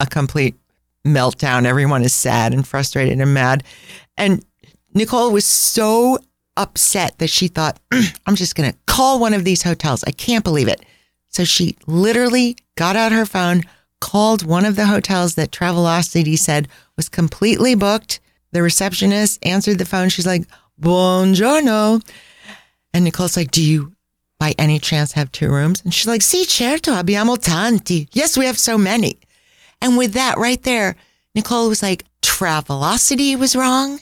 a 0.00 0.06
complete 0.06 0.54
meltdown. 1.02 1.64
Everyone 1.64 2.02
is 2.02 2.12
sad 2.12 2.52
and 2.52 2.68
frustrated 2.68 3.18
and 3.18 3.32
mad. 3.32 3.64
And 4.18 4.44
Nicole 4.92 5.32
was 5.32 5.46
so 5.46 6.18
upset 6.58 7.16
that 7.20 7.30
she 7.30 7.48
thought, 7.48 7.80
I'm 8.26 8.36
just 8.36 8.54
going 8.54 8.70
to 8.70 8.78
call 8.86 9.18
one 9.18 9.32
of 9.32 9.44
these 9.44 9.62
hotels. 9.62 10.04
I 10.04 10.10
can't 10.10 10.44
believe 10.44 10.68
it. 10.68 10.84
So 11.32 11.44
she 11.44 11.76
literally 11.86 12.56
got 12.76 12.94
out 12.94 13.12
her 13.12 13.26
phone, 13.26 13.62
called 14.00 14.44
one 14.44 14.64
of 14.64 14.76
the 14.76 14.86
hotels 14.86 15.34
that 15.36 15.50
Travelocity 15.50 16.38
said 16.38 16.68
was 16.96 17.08
completely 17.08 17.74
booked. 17.74 18.20
The 18.52 18.62
receptionist 18.62 19.44
answered 19.44 19.78
the 19.78 19.86
phone. 19.86 20.08
She's 20.08 20.26
like, 20.26 20.44
Buongiorno. 20.80 22.02
And 22.92 23.04
Nicole's 23.04 23.36
like, 23.36 23.50
Do 23.50 23.62
you 23.62 23.92
by 24.38 24.54
any 24.58 24.78
chance 24.78 25.12
have 25.12 25.32
two 25.32 25.48
rooms? 25.48 25.82
And 25.82 25.94
she's 25.94 26.06
like, 26.08 26.20
Sì, 26.20 26.44
certo, 26.44 26.92
abbiamo 26.92 27.36
tanti. 27.40 28.08
Yes, 28.12 28.36
we 28.36 28.44
have 28.44 28.58
so 28.58 28.76
many. 28.76 29.18
And 29.80 29.96
with 29.96 30.12
that 30.12 30.36
right 30.36 30.62
there, 30.62 30.96
Nicole 31.34 31.68
was 31.68 31.82
like, 31.82 32.04
Travelocity 32.20 33.38
was 33.38 33.56
wrong. 33.56 34.00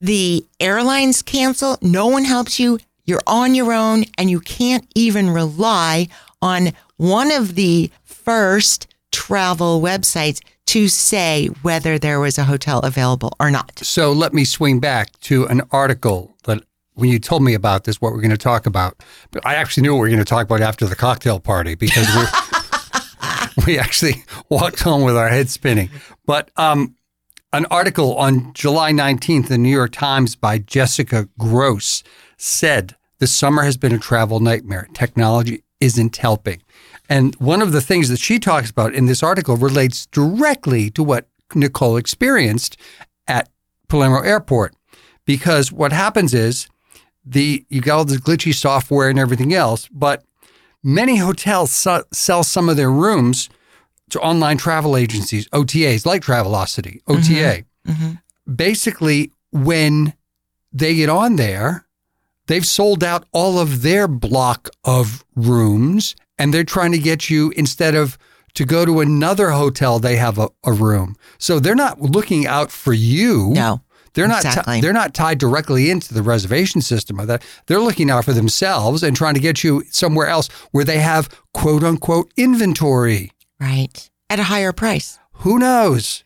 The 0.00 0.46
airlines 0.60 1.22
cancel. 1.22 1.76
No 1.82 2.06
one 2.06 2.24
helps 2.24 2.58
you. 2.58 2.78
You're 3.04 3.22
on 3.26 3.54
your 3.54 3.72
own 3.72 4.04
and 4.16 4.30
you 4.30 4.38
can't 4.38 4.86
even 4.94 5.30
rely 5.30 6.08
on 6.42 6.72
one 6.96 7.30
of 7.30 7.54
the 7.54 7.90
first 8.04 8.86
travel 9.10 9.80
websites 9.80 10.40
to 10.66 10.88
say 10.88 11.46
whether 11.62 11.98
there 11.98 12.20
was 12.20 12.36
a 12.36 12.44
hotel 12.44 12.80
available 12.80 13.34
or 13.40 13.50
not. 13.50 13.78
So 13.82 14.12
let 14.12 14.34
me 14.34 14.44
swing 14.44 14.80
back 14.80 15.18
to 15.20 15.46
an 15.46 15.62
article 15.70 16.36
that 16.44 16.62
when 16.92 17.08
you 17.08 17.18
told 17.18 17.42
me 17.42 17.54
about 17.54 17.84
this, 17.84 18.00
what 18.00 18.12
we're 18.12 18.20
going 18.20 18.30
to 18.30 18.36
talk 18.36 18.66
about. 18.66 19.02
But 19.30 19.46
I 19.46 19.54
actually 19.54 19.84
knew 19.84 19.94
what 19.94 20.00
we 20.02 20.08
were 20.08 20.16
going 20.16 20.18
to 20.18 20.24
talk 20.24 20.44
about 20.44 20.60
after 20.60 20.84
the 20.84 20.96
cocktail 20.96 21.40
party 21.40 21.74
because 21.74 22.06
we 22.14 23.64
we 23.66 23.78
actually 23.78 24.24
walked 24.48 24.80
home 24.80 25.02
with 25.02 25.16
our 25.16 25.28
heads 25.28 25.52
spinning. 25.52 25.90
But 26.26 26.50
um, 26.56 26.96
an 27.52 27.64
article 27.66 28.16
on 28.16 28.52
July 28.52 28.92
19th 28.92 29.30
in 29.30 29.42
the 29.44 29.58
New 29.58 29.70
York 29.70 29.92
Times 29.92 30.36
by 30.36 30.58
Jessica 30.58 31.28
Gross 31.38 32.02
said 32.36 32.96
the 33.20 33.26
summer 33.26 33.62
has 33.62 33.76
been 33.76 33.92
a 33.92 33.98
travel 33.98 34.40
nightmare. 34.40 34.88
Technology 34.92 35.62
isn't 35.80 36.16
helping. 36.16 36.62
And 37.08 37.34
one 37.36 37.62
of 37.62 37.72
the 37.72 37.80
things 37.80 38.08
that 38.08 38.18
she 38.18 38.38
talks 38.38 38.70
about 38.70 38.94
in 38.94 39.06
this 39.06 39.22
article 39.22 39.56
relates 39.56 40.06
directly 40.06 40.90
to 40.90 41.02
what 41.02 41.28
Nicole 41.54 41.96
experienced 41.96 42.76
at 43.26 43.48
Palermo 43.88 44.20
Airport. 44.20 44.74
Because 45.24 45.72
what 45.72 45.92
happens 45.92 46.34
is 46.34 46.68
the 47.24 47.64
you 47.68 47.80
got 47.80 47.98
all 47.98 48.04
this 48.04 48.20
glitchy 48.20 48.54
software 48.54 49.08
and 49.08 49.18
everything 49.18 49.54
else, 49.54 49.88
but 49.88 50.24
many 50.82 51.16
hotels 51.16 51.70
su- 51.70 52.04
sell 52.12 52.42
some 52.42 52.68
of 52.68 52.76
their 52.76 52.90
rooms 52.90 53.50
to 54.10 54.20
online 54.20 54.56
travel 54.56 54.96
agencies, 54.96 55.46
OTAs 55.48 56.06
like 56.06 56.22
Travelocity, 56.22 57.00
OTA. 57.06 57.64
Mm-hmm. 57.86 57.92
Mm-hmm. 57.92 58.54
Basically, 58.54 59.32
when 59.52 60.14
they 60.72 60.94
get 60.94 61.10
on 61.10 61.36
there, 61.36 61.86
they've 62.48 62.66
sold 62.66 63.02
out 63.04 63.24
all 63.32 63.58
of 63.60 63.82
their 63.82 64.08
block 64.08 64.68
of 64.84 65.24
rooms, 65.36 66.16
and 66.36 66.52
they're 66.52 66.64
trying 66.64 66.92
to 66.92 66.98
get 66.98 67.30
you 67.30 67.52
instead 67.56 67.94
of 67.94 68.18
to 68.54 68.64
go 68.64 68.84
to 68.84 68.98
another 69.00 69.50
hotel, 69.50 70.00
they 70.00 70.16
have 70.16 70.38
a, 70.38 70.48
a 70.64 70.72
room. 70.72 71.14
So 71.38 71.60
they're 71.60 71.76
not 71.76 72.00
looking 72.00 72.46
out 72.46 72.72
for 72.72 72.92
you. 72.92 73.50
No. 73.54 73.82
They're 74.14 74.26
not 74.26 74.44
Exactly. 74.44 74.80
they're 74.80 74.92
not 74.92 75.14
tied 75.14 75.38
directly 75.38 75.90
into 75.90 76.12
the 76.12 76.22
reservation 76.22 76.80
system 76.80 77.20
of 77.20 77.28
that. 77.28 77.44
They're 77.66 77.78
looking 77.80 78.10
out 78.10 78.24
for 78.24 78.32
themselves 78.32 79.04
and 79.04 79.14
trying 79.14 79.34
to 79.34 79.40
get 79.40 79.62
you 79.62 79.84
somewhere 79.90 80.26
else 80.26 80.48
where 80.72 80.84
they 80.84 80.98
have 80.98 81.28
quote 81.54 81.84
unquote 81.84 82.32
inventory. 82.36 83.30
Right. 83.60 84.10
At 84.28 84.40
a 84.40 84.44
higher 84.44 84.72
price. 84.72 85.18
Who 85.44 85.58
knows? 85.60 86.24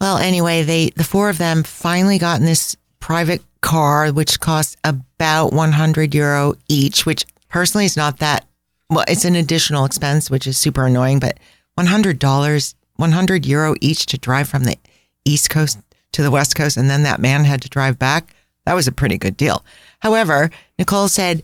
Well, 0.00 0.18
anyway, 0.18 0.62
they 0.62 0.90
the 0.90 1.04
four 1.04 1.30
of 1.30 1.38
them 1.38 1.64
finally 1.64 2.18
got 2.18 2.38
in 2.38 2.46
this 2.46 2.76
private 3.00 3.42
car, 3.62 4.12
which 4.12 4.40
costs 4.40 4.76
about 4.84 5.52
100 5.54 6.14
euro 6.14 6.54
each, 6.68 7.06
which 7.06 7.24
personally 7.48 7.86
is 7.86 7.96
not 7.96 8.18
that. 8.18 8.46
Well, 8.90 9.04
it's 9.08 9.24
an 9.24 9.36
additional 9.36 9.86
expense, 9.86 10.30
which 10.30 10.46
is 10.46 10.58
super 10.58 10.84
annoying, 10.84 11.18
but 11.18 11.38
$100, 11.78 12.74
100 12.96 13.46
euro 13.46 13.74
each 13.80 14.04
to 14.06 14.18
drive 14.18 14.48
from 14.48 14.64
the 14.64 14.76
East 15.24 15.48
Coast 15.48 15.78
to 16.12 16.22
the 16.22 16.30
West 16.30 16.54
Coast, 16.54 16.76
and 16.76 16.90
then 16.90 17.04
that 17.04 17.20
man 17.20 17.44
had 17.44 17.62
to 17.62 17.70
drive 17.70 17.98
back. 17.98 18.34
That 18.66 18.74
was 18.74 18.86
a 18.86 18.92
pretty 18.92 19.16
good 19.16 19.36
deal. 19.36 19.64
However, 20.00 20.50
Nicole 20.78 21.08
said, 21.08 21.42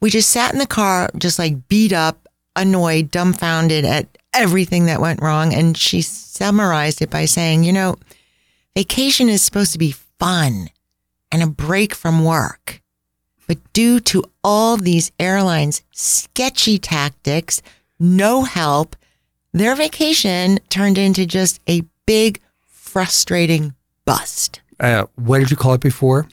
we 0.00 0.10
just 0.10 0.28
sat 0.28 0.52
in 0.52 0.58
the 0.58 0.66
car, 0.66 1.08
just 1.16 1.38
like 1.38 1.68
beat 1.68 1.92
up, 1.92 2.28
annoyed, 2.54 3.10
dumbfounded 3.10 3.84
at 3.84 4.18
everything 4.34 4.86
that 4.86 5.00
went 5.00 5.22
wrong. 5.22 5.54
And 5.54 5.76
she 5.76 6.02
summarized 6.02 7.00
it 7.00 7.10
by 7.10 7.24
saying, 7.24 7.64
you 7.64 7.72
know, 7.72 7.96
vacation 8.76 9.28
is 9.28 9.42
supposed 9.42 9.72
to 9.72 9.78
be 9.78 9.92
fun 10.18 10.68
and 11.30 11.42
a 11.42 11.46
break 11.46 11.94
from 11.94 12.24
work. 12.24 12.80
But 13.46 13.58
due 13.72 14.00
to 14.00 14.24
all 14.42 14.76
these 14.76 15.12
airlines' 15.18 15.82
sketchy 15.92 16.78
tactics, 16.78 17.62
no 17.98 18.44
help, 18.44 18.96
their 19.52 19.76
vacation 19.76 20.58
turned 20.68 20.98
into 20.98 21.26
just 21.26 21.60
a 21.68 21.82
big, 22.06 22.40
frustrating 22.66 23.74
bust. 24.04 24.60
Uh, 24.80 25.04
what 25.16 25.38
did 25.38 25.50
you 25.50 25.56
call 25.56 25.74
it 25.74 25.80
before? 25.80 26.26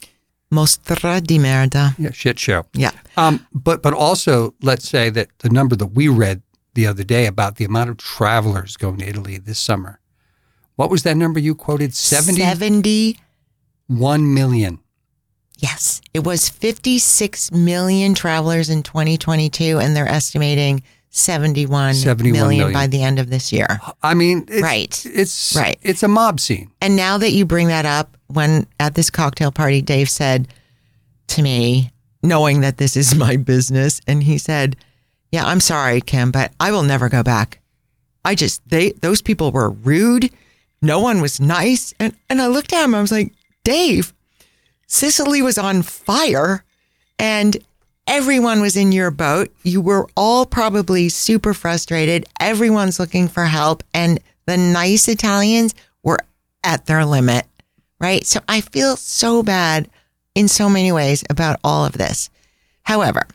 Mostra 0.51 1.21
di 1.25 1.37
merda. 1.37 1.95
Yeah, 1.97 2.11
shit 2.11 2.37
show. 2.39 2.65
Yeah. 2.73 2.91
Um, 3.15 3.45
but 3.53 3.81
but 3.81 3.93
also, 3.93 4.53
let's 4.61 4.87
say 4.87 5.09
that 5.09 5.29
the 5.39 5.49
number 5.49 5.75
that 5.77 5.87
we 5.87 6.07
read 6.09 6.41
the 6.73 6.87
other 6.87 7.03
day 7.03 7.25
about 7.25 7.55
the 7.55 7.65
amount 7.65 7.89
of 7.89 7.97
travelers 7.97 8.77
going 8.77 8.97
to 8.97 9.07
Italy 9.07 9.37
this 9.37 9.59
summer. 9.59 9.99
What 10.75 10.89
was 10.89 11.03
that 11.03 11.15
number 11.15 11.39
you 11.39 11.55
quoted? 11.55 11.93
71 11.93 12.49
70 12.49 13.17
million. 13.99 14.79
Yes, 15.57 16.01
it 16.13 16.23
was 16.23 16.49
56 16.49 17.51
million 17.51 18.15
travelers 18.15 18.69
in 18.69 18.81
2022, 18.81 19.77
and 19.79 19.95
they're 19.95 20.07
estimating 20.07 20.81
71, 21.11 21.93
71 21.93 22.31
million 22.31 22.59
million. 22.59 22.73
by 22.73 22.87
the 22.87 23.03
end 23.03 23.19
of 23.19 23.29
this 23.29 23.51
year. 23.51 23.79
I 24.01 24.13
mean, 24.15 24.45
it's, 24.47 24.61
Right. 24.61 25.05
It's 25.05 25.55
Right. 25.55 25.77
It's 25.83 26.01
a 26.03 26.07
mob 26.07 26.39
scene. 26.39 26.71
And 26.81 26.95
now 26.95 27.17
that 27.19 27.31
you 27.31 27.45
bring 27.45 27.67
that 27.67 27.85
up, 27.85 28.17
when 28.27 28.65
at 28.79 28.95
this 28.95 29.09
cocktail 29.09 29.51
party, 29.51 29.81
Dave 29.81 30.09
said 30.09 30.47
to 31.27 31.41
me, 31.43 31.91
knowing 32.23 32.61
that 32.61 32.77
this 32.77 32.95
is 32.95 33.13
my 33.27 33.35
business, 33.35 34.01
and 34.07 34.23
he 34.23 34.37
said, 34.37 34.75
"Yeah, 35.31 35.45
I'm 35.45 35.59
sorry, 35.59 36.01
Kim, 36.01 36.31
but 36.31 36.51
I 36.59 36.71
will 36.71 36.83
never 36.83 37.09
go 37.09 37.23
back. 37.23 37.59
I 38.23 38.35
just 38.35 38.67
they 38.69 38.91
those 38.93 39.21
people 39.21 39.51
were 39.51 39.69
rude. 39.69 40.29
No 40.81 40.99
one 40.99 41.21
was 41.21 41.39
nice." 41.39 41.93
And 41.99 42.15
and 42.29 42.41
I 42.41 42.47
looked 42.47 42.73
at 42.73 42.83
him. 42.83 42.95
I 42.95 43.01
was 43.01 43.11
like, 43.11 43.33
"Dave, 43.63 44.13
Sicily 44.87 45.41
was 45.41 45.57
on 45.57 45.81
fire, 45.81 46.63
and." 47.17 47.57
Everyone 48.07 48.61
was 48.61 48.75
in 48.75 48.91
your 48.91 49.11
boat. 49.11 49.53
You 49.63 49.79
were 49.79 50.07
all 50.17 50.45
probably 50.45 51.07
super 51.07 51.53
frustrated. 51.53 52.25
Everyone's 52.39 52.99
looking 52.99 53.27
for 53.29 53.45
help. 53.45 53.83
And 53.93 54.19
the 54.47 54.57
nice 54.57 55.07
Italians 55.07 55.73
were 56.03 56.17
at 56.63 56.87
their 56.87 57.05
limit, 57.05 57.45
right? 57.99 58.25
So 58.25 58.41
I 58.49 58.61
feel 58.61 58.97
so 58.97 59.43
bad 59.43 59.87
in 60.35 60.47
so 60.47 60.69
many 60.69 60.91
ways 60.91 61.23
about 61.29 61.59
all 61.63 61.85
of 61.85 61.93
this. 61.93 62.29
However, 62.83 63.27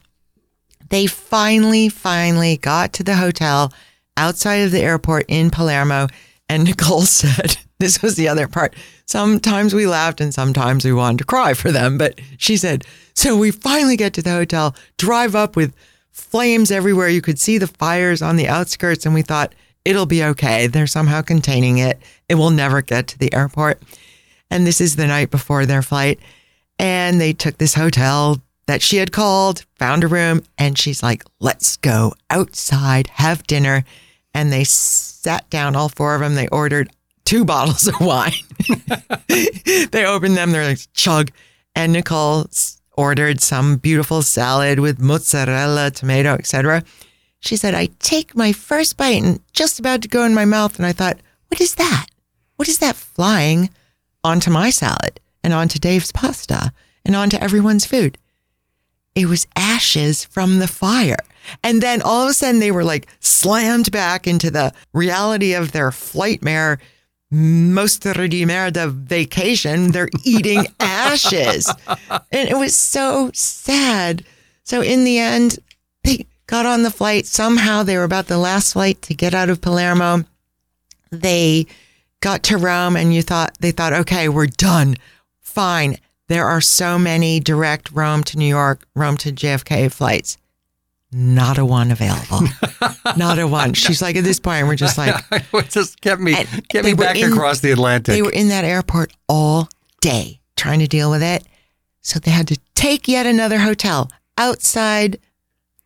they 0.90 1.06
finally, 1.06 1.88
finally 1.88 2.56
got 2.56 2.92
to 2.94 3.02
the 3.02 3.16
hotel 3.16 3.72
outside 4.16 4.56
of 4.56 4.70
the 4.70 4.82
airport 4.82 5.24
in 5.28 5.50
Palermo. 5.50 6.08
And 6.48 6.64
Nicole 6.66 7.02
said, 7.02 7.58
this 7.78 8.02
was 8.02 8.16
the 8.16 8.28
other 8.28 8.48
part. 8.48 8.74
Sometimes 9.06 9.72
we 9.72 9.86
laughed 9.86 10.20
and 10.20 10.34
sometimes 10.34 10.84
we 10.84 10.92
wanted 10.92 11.18
to 11.18 11.24
cry 11.24 11.54
for 11.54 11.70
them. 11.70 11.96
But 11.96 12.20
she 12.38 12.56
said, 12.56 12.84
so 13.14 13.36
we 13.36 13.50
finally 13.50 13.96
get 13.96 14.12
to 14.14 14.22
the 14.22 14.30
hotel, 14.30 14.74
drive 14.98 15.34
up 15.34 15.56
with 15.56 15.74
flames 16.10 16.70
everywhere. 16.70 17.08
You 17.08 17.22
could 17.22 17.38
see 17.38 17.56
the 17.56 17.68
fires 17.68 18.20
on 18.20 18.36
the 18.36 18.48
outskirts. 18.48 19.06
And 19.06 19.14
we 19.14 19.22
thought, 19.22 19.54
it'll 19.84 20.06
be 20.06 20.24
okay. 20.24 20.66
They're 20.66 20.88
somehow 20.88 21.22
containing 21.22 21.78
it. 21.78 22.00
It 22.28 22.34
will 22.34 22.50
never 22.50 22.82
get 22.82 23.06
to 23.08 23.18
the 23.18 23.32
airport. 23.32 23.80
And 24.50 24.66
this 24.66 24.80
is 24.80 24.96
the 24.96 25.06
night 25.06 25.30
before 25.30 25.66
their 25.66 25.82
flight. 25.82 26.18
And 26.78 27.20
they 27.20 27.32
took 27.32 27.58
this 27.58 27.74
hotel 27.74 28.42
that 28.66 28.82
she 28.82 28.96
had 28.96 29.12
called, 29.12 29.64
found 29.76 30.02
a 30.02 30.08
room, 30.08 30.42
and 30.58 30.76
she's 30.76 31.02
like, 31.02 31.22
let's 31.38 31.76
go 31.76 32.12
outside, 32.30 33.06
have 33.06 33.46
dinner. 33.46 33.84
And 34.34 34.52
they 34.52 34.64
sat 34.64 35.48
down, 35.48 35.76
all 35.76 35.88
four 35.88 36.14
of 36.16 36.20
them. 36.20 36.34
They 36.34 36.48
ordered 36.48 36.90
two 37.26 37.44
bottles 37.52 37.86
of 37.86 38.00
wine. 38.00 38.32
they 39.28 40.06
opened 40.06 40.36
them, 40.36 40.52
they're 40.52 40.64
like, 40.64 40.80
chug. 40.94 41.30
And 41.74 41.92
Nicole 41.92 42.46
ordered 42.96 43.42
some 43.42 43.76
beautiful 43.76 44.22
salad 44.22 44.80
with 44.80 44.98
mozzarella, 44.98 45.90
tomato, 45.90 46.32
etc. 46.32 46.82
She 47.40 47.56
said, 47.56 47.74
I 47.74 47.90
take 47.98 48.34
my 48.34 48.52
first 48.52 48.96
bite 48.96 49.22
and 49.22 49.40
just 49.52 49.78
about 49.78 50.00
to 50.02 50.08
go 50.08 50.24
in 50.24 50.32
my 50.32 50.46
mouth. 50.46 50.76
And 50.78 50.86
I 50.86 50.92
thought, 50.92 51.18
what 51.48 51.60
is 51.60 51.74
that? 51.74 52.06
What 52.56 52.68
is 52.68 52.78
that 52.78 52.96
flying 52.96 53.68
onto 54.24 54.50
my 54.50 54.70
salad 54.70 55.20
and 55.44 55.52
onto 55.52 55.78
Dave's 55.78 56.12
pasta 56.12 56.72
and 57.04 57.14
onto 57.14 57.36
everyone's 57.36 57.84
food? 57.84 58.16
It 59.14 59.26
was 59.26 59.46
ashes 59.54 60.24
from 60.24 60.58
the 60.58 60.68
fire. 60.68 61.18
And 61.62 61.82
then 61.82 62.02
all 62.02 62.22
of 62.22 62.30
a 62.30 62.34
sudden 62.34 62.60
they 62.60 62.72
were 62.72 62.84
like 62.84 63.06
slammed 63.20 63.92
back 63.92 64.26
into 64.26 64.50
the 64.50 64.72
reality 64.92 65.52
of 65.52 65.72
their 65.72 65.92
flightmare 65.92 66.78
Mostra 67.32 68.28
di 68.28 68.44
merda 68.44 68.90
vacation. 68.90 69.92
They're 69.92 70.08
eating 70.24 70.66
ashes. 70.80 71.72
And 72.08 72.48
it 72.48 72.56
was 72.56 72.74
so 72.74 73.30
sad. 73.34 74.24
So 74.62 74.80
in 74.80 75.04
the 75.04 75.18
end, 75.18 75.58
they 76.04 76.26
got 76.46 76.66
on 76.66 76.82
the 76.82 76.90
flight. 76.90 77.26
Somehow 77.26 77.82
they 77.82 77.96
were 77.96 78.04
about 78.04 78.26
the 78.26 78.38
last 78.38 78.74
flight 78.74 79.02
to 79.02 79.14
get 79.14 79.34
out 79.34 79.50
of 79.50 79.60
Palermo. 79.60 80.24
They 81.10 81.66
got 82.20 82.42
to 82.44 82.56
Rome 82.56 82.96
and 82.96 83.14
you 83.14 83.22
thought 83.22 83.56
they 83.60 83.70
thought, 83.72 83.92
okay, 83.92 84.28
we're 84.28 84.46
done. 84.46 84.96
Fine. 85.40 85.98
There 86.28 86.46
are 86.46 86.60
so 86.60 86.98
many 86.98 87.38
direct 87.38 87.92
Rome 87.92 88.24
to 88.24 88.38
New 88.38 88.46
York, 88.46 88.82
Rome 88.94 89.16
to 89.18 89.32
JFK 89.32 89.92
flights. 89.92 90.38
Not 91.12 91.56
a 91.58 91.64
one 91.64 91.90
available. 91.92 92.40
Not 93.16 93.38
a 93.38 93.46
one. 93.46 93.74
She's 93.74 94.02
like, 94.02 94.16
at 94.16 94.24
this 94.24 94.40
point, 94.40 94.66
we're 94.66 94.74
just 94.76 94.98
like, 94.98 95.14
just 95.70 96.00
get 96.00 96.20
me 96.20 96.34
get 96.68 96.84
me 96.84 96.94
back 96.94 97.16
in- 97.16 97.32
across 97.32 97.60
the 97.60 97.70
Atlantic. 97.70 98.12
they 98.14 98.22
were 98.22 98.32
in 98.32 98.48
that 98.48 98.64
airport 98.64 99.12
all 99.28 99.68
day 100.00 100.40
trying 100.56 100.80
to 100.80 100.86
deal 100.88 101.10
with 101.10 101.22
it. 101.22 101.44
So 102.00 102.18
they 102.18 102.30
had 102.30 102.48
to 102.48 102.58
take 102.74 103.08
yet 103.08 103.26
another 103.26 103.58
hotel 103.58 104.10
outside 104.38 105.18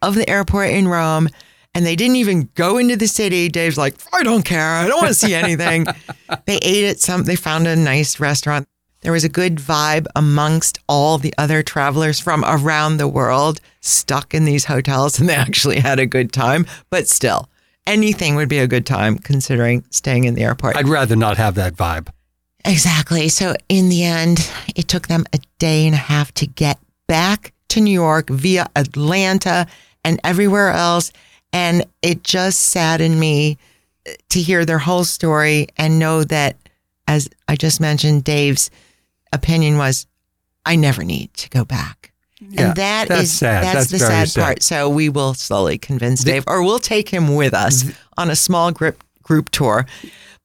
of 0.02 0.14
the 0.14 0.28
airport 0.28 0.70
in 0.70 0.88
Rome. 0.88 1.28
And 1.74 1.86
they 1.86 1.94
didn't 1.94 2.16
even 2.16 2.48
go 2.56 2.78
into 2.78 2.96
the 2.96 3.06
city. 3.06 3.48
Dave's 3.48 3.78
like, 3.78 3.94
I 4.12 4.24
don't 4.24 4.42
care. 4.44 4.60
I 4.74 4.88
don't 4.88 4.96
want 4.98 5.08
to 5.08 5.14
see 5.14 5.34
anything. 5.34 5.86
they 6.46 6.56
ate 6.62 6.84
at 6.90 6.98
some, 6.98 7.22
they 7.22 7.36
found 7.36 7.68
a 7.68 7.76
nice 7.76 8.18
restaurant. 8.18 8.66
There 9.02 9.12
was 9.12 9.24
a 9.24 9.30
good 9.30 9.56
vibe 9.56 10.06
amongst 10.14 10.78
all 10.86 11.16
the 11.16 11.32
other 11.38 11.62
travelers 11.62 12.20
from 12.20 12.44
around 12.46 12.98
the 12.98 13.08
world 13.08 13.60
stuck 13.80 14.34
in 14.34 14.44
these 14.44 14.66
hotels, 14.66 15.18
and 15.18 15.28
they 15.28 15.34
actually 15.34 15.80
had 15.80 15.98
a 15.98 16.04
good 16.04 16.32
time. 16.32 16.66
But 16.90 17.08
still, 17.08 17.48
anything 17.86 18.36
would 18.36 18.50
be 18.50 18.58
a 18.58 18.66
good 18.66 18.84
time 18.84 19.18
considering 19.18 19.84
staying 19.90 20.24
in 20.24 20.34
the 20.34 20.42
airport. 20.42 20.76
I'd 20.76 20.86
rather 20.86 21.16
not 21.16 21.38
have 21.38 21.54
that 21.54 21.76
vibe. 21.76 22.08
Exactly. 22.66 23.30
So 23.30 23.54
in 23.70 23.88
the 23.88 24.04
end, 24.04 24.50
it 24.76 24.86
took 24.86 25.08
them 25.08 25.24
a 25.32 25.38
day 25.58 25.86
and 25.86 25.94
a 25.94 25.98
half 25.98 26.32
to 26.34 26.46
get 26.46 26.78
back 27.08 27.54
to 27.70 27.80
New 27.80 27.92
York 27.92 28.28
via 28.28 28.68
Atlanta 28.76 29.66
and 30.04 30.20
everywhere 30.24 30.70
else. 30.70 31.10
And 31.54 31.86
it 32.02 32.22
just 32.22 32.60
saddened 32.60 33.18
me 33.18 33.56
to 34.28 34.42
hear 34.42 34.66
their 34.66 34.78
whole 34.78 35.04
story 35.04 35.68
and 35.78 35.98
know 35.98 36.22
that, 36.24 36.56
as 37.08 37.30
I 37.48 37.56
just 37.56 37.80
mentioned, 37.80 38.24
Dave's 38.24 38.70
opinion 39.32 39.78
was, 39.78 40.06
I 40.66 40.76
never 40.76 41.04
need 41.04 41.32
to 41.34 41.48
go 41.50 41.64
back. 41.64 42.12
Yeah, 42.40 42.68
and 42.68 42.76
that 42.76 43.08
that's 43.08 43.22
is 43.24 43.32
sad. 43.32 43.64
that's, 43.64 43.74
That's 43.74 43.90
the 43.90 43.98
sad, 43.98 44.28
sad. 44.28 44.42
part. 44.42 44.62
So 44.62 44.88
we 44.88 45.10
will 45.10 45.34
slowly 45.34 45.76
convince 45.76 46.24
Dave, 46.24 46.44
or 46.46 46.62
we'll 46.62 46.78
take 46.78 47.08
him 47.10 47.34
with 47.36 47.52
us 47.52 47.84
on 48.16 48.30
a 48.30 48.36
small 48.36 48.72
group 48.72 49.04
group 49.22 49.50
tour. 49.50 49.84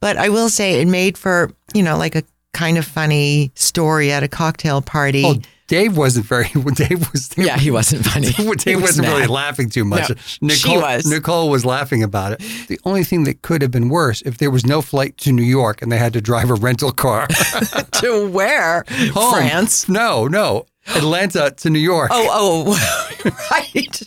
But 0.01 0.17
I 0.17 0.27
will 0.27 0.49
say 0.49 0.81
it 0.81 0.87
made 0.89 1.17
for 1.17 1.51
you 1.73 1.81
know 1.83 1.97
like 1.97 2.15
a 2.15 2.23
kind 2.53 2.77
of 2.77 2.85
funny 2.85 3.51
story 3.55 4.11
at 4.11 4.23
a 4.23 4.27
cocktail 4.27 4.81
party. 4.81 5.23
Oh, 5.25 5.35
Dave 5.67 5.97
wasn't 5.97 6.25
very. 6.27 6.45
Dave 6.75 7.11
was. 7.11 7.29
Yeah, 7.37 7.57
he 7.57 7.71
wasn't 7.71 8.05
funny. 8.05 8.27
Dave 8.31 8.59
He 8.63 8.75
was 8.75 8.83
wasn't 8.83 9.07
really 9.07 9.27
laughing 9.27 9.69
too 9.69 9.83
much. 9.83 10.09
No, 10.09 10.15
Nicole, 10.41 10.73
she 10.73 10.77
was. 10.77 11.05
Nicole 11.05 11.49
was 11.49 11.65
laughing 11.65 12.03
about 12.03 12.33
it. 12.33 12.39
The 12.67 12.79
only 12.85 13.03
thing 13.03 13.23
that 13.23 13.41
could 13.41 13.61
have 13.61 13.71
been 13.71 13.89
worse 13.89 14.21
if 14.21 14.37
there 14.37 14.51
was 14.51 14.65
no 14.65 14.81
flight 14.81 15.17
to 15.19 15.31
New 15.31 15.43
York 15.43 15.81
and 15.81 15.91
they 15.91 15.97
had 15.97 16.13
to 16.13 16.21
drive 16.21 16.49
a 16.51 16.53
rental 16.53 16.91
car. 16.91 17.27
to 17.93 18.29
where? 18.29 18.85
Home. 18.89 19.33
France. 19.33 19.89
No, 19.89 20.27
no, 20.27 20.65
Atlanta 20.95 21.51
to 21.57 21.69
New 21.69 21.79
York. 21.79 22.11
Oh, 22.13 22.27
oh, 22.31 23.31
right. 23.51 24.03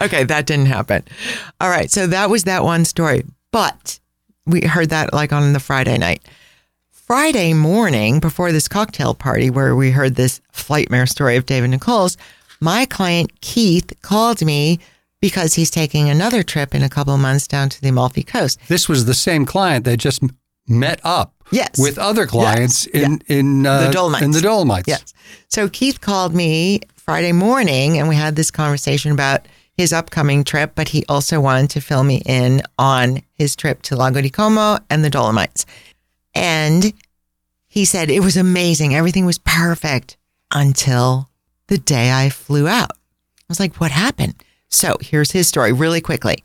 okay, 0.00 0.24
that 0.24 0.46
didn't 0.46 0.66
happen. 0.66 1.02
All 1.60 1.70
right, 1.70 1.90
so 1.90 2.06
that 2.06 2.30
was 2.30 2.44
that 2.44 2.62
one 2.62 2.84
story. 2.84 3.24
But 3.50 3.98
we 4.46 4.62
heard 4.62 4.90
that 4.90 5.12
like 5.12 5.32
on 5.32 5.52
the 5.52 5.60
Friday 5.60 5.98
night. 5.98 6.22
Friday 7.12 7.52
morning, 7.52 8.20
before 8.20 8.52
this 8.52 8.68
cocktail 8.68 9.12
party 9.12 9.50
where 9.50 9.76
we 9.76 9.90
heard 9.90 10.14
this 10.14 10.40
flightmare 10.50 11.04
story 11.04 11.36
of 11.36 11.44
Dave 11.44 11.62
and 11.62 11.72
Nicole's, 11.72 12.16
my 12.58 12.86
client 12.86 13.38
Keith 13.42 13.92
called 14.00 14.42
me 14.42 14.78
because 15.20 15.52
he's 15.52 15.70
taking 15.70 16.08
another 16.08 16.42
trip 16.42 16.74
in 16.74 16.82
a 16.82 16.88
couple 16.88 17.12
of 17.12 17.20
months 17.20 17.46
down 17.46 17.68
to 17.68 17.78
the 17.82 17.90
Amalfi 17.90 18.22
Coast. 18.22 18.58
This 18.68 18.88
was 18.88 19.04
the 19.04 19.12
same 19.12 19.44
client 19.44 19.84
that 19.84 19.98
just 19.98 20.22
met 20.66 21.00
up 21.04 21.34
Yes. 21.50 21.78
with 21.78 21.98
other 21.98 22.24
clients 22.26 22.88
Yes. 22.94 23.04
in 23.04 23.22
in 23.28 23.66
uh, 23.66 23.88
The 23.88 23.92
Dolomites. 23.92 24.24
In 24.24 24.30
the 24.30 24.40
Dolomites. 24.40 24.88
Yes. 24.88 25.12
So 25.48 25.68
Keith 25.68 26.00
called 26.00 26.34
me 26.34 26.80
Friday 26.96 27.32
morning 27.32 27.98
and 27.98 28.08
we 28.08 28.14
had 28.16 28.36
this 28.36 28.50
conversation 28.50 29.12
about 29.12 29.46
his 29.76 29.92
upcoming 29.92 30.44
trip, 30.44 30.72
but 30.74 30.88
he 30.88 31.04
also 31.10 31.42
wanted 31.42 31.68
to 31.72 31.82
fill 31.82 32.04
me 32.04 32.22
in 32.24 32.62
on 32.78 33.20
his 33.34 33.54
trip 33.54 33.82
to 33.82 33.96
Lago 33.96 34.22
di 34.22 34.30
Como 34.30 34.78
and 34.88 35.04
the 35.04 35.10
Dolomites. 35.10 35.66
And 36.34 36.94
he 37.72 37.86
said 37.86 38.10
it 38.10 38.20
was 38.20 38.36
amazing. 38.36 38.94
Everything 38.94 39.24
was 39.24 39.38
perfect 39.38 40.18
until 40.52 41.30
the 41.68 41.78
day 41.78 42.12
I 42.12 42.28
flew 42.28 42.68
out. 42.68 42.90
I 42.92 43.44
was 43.48 43.58
like, 43.58 43.76
what 43.76 43.90
happened? 43.90 44.34
So 44.68 44.98
here's 45.00 45.30
his 45.30 45.48
story 45.48 45.72
really 45.72 46.02
quickly. 46.02 46.44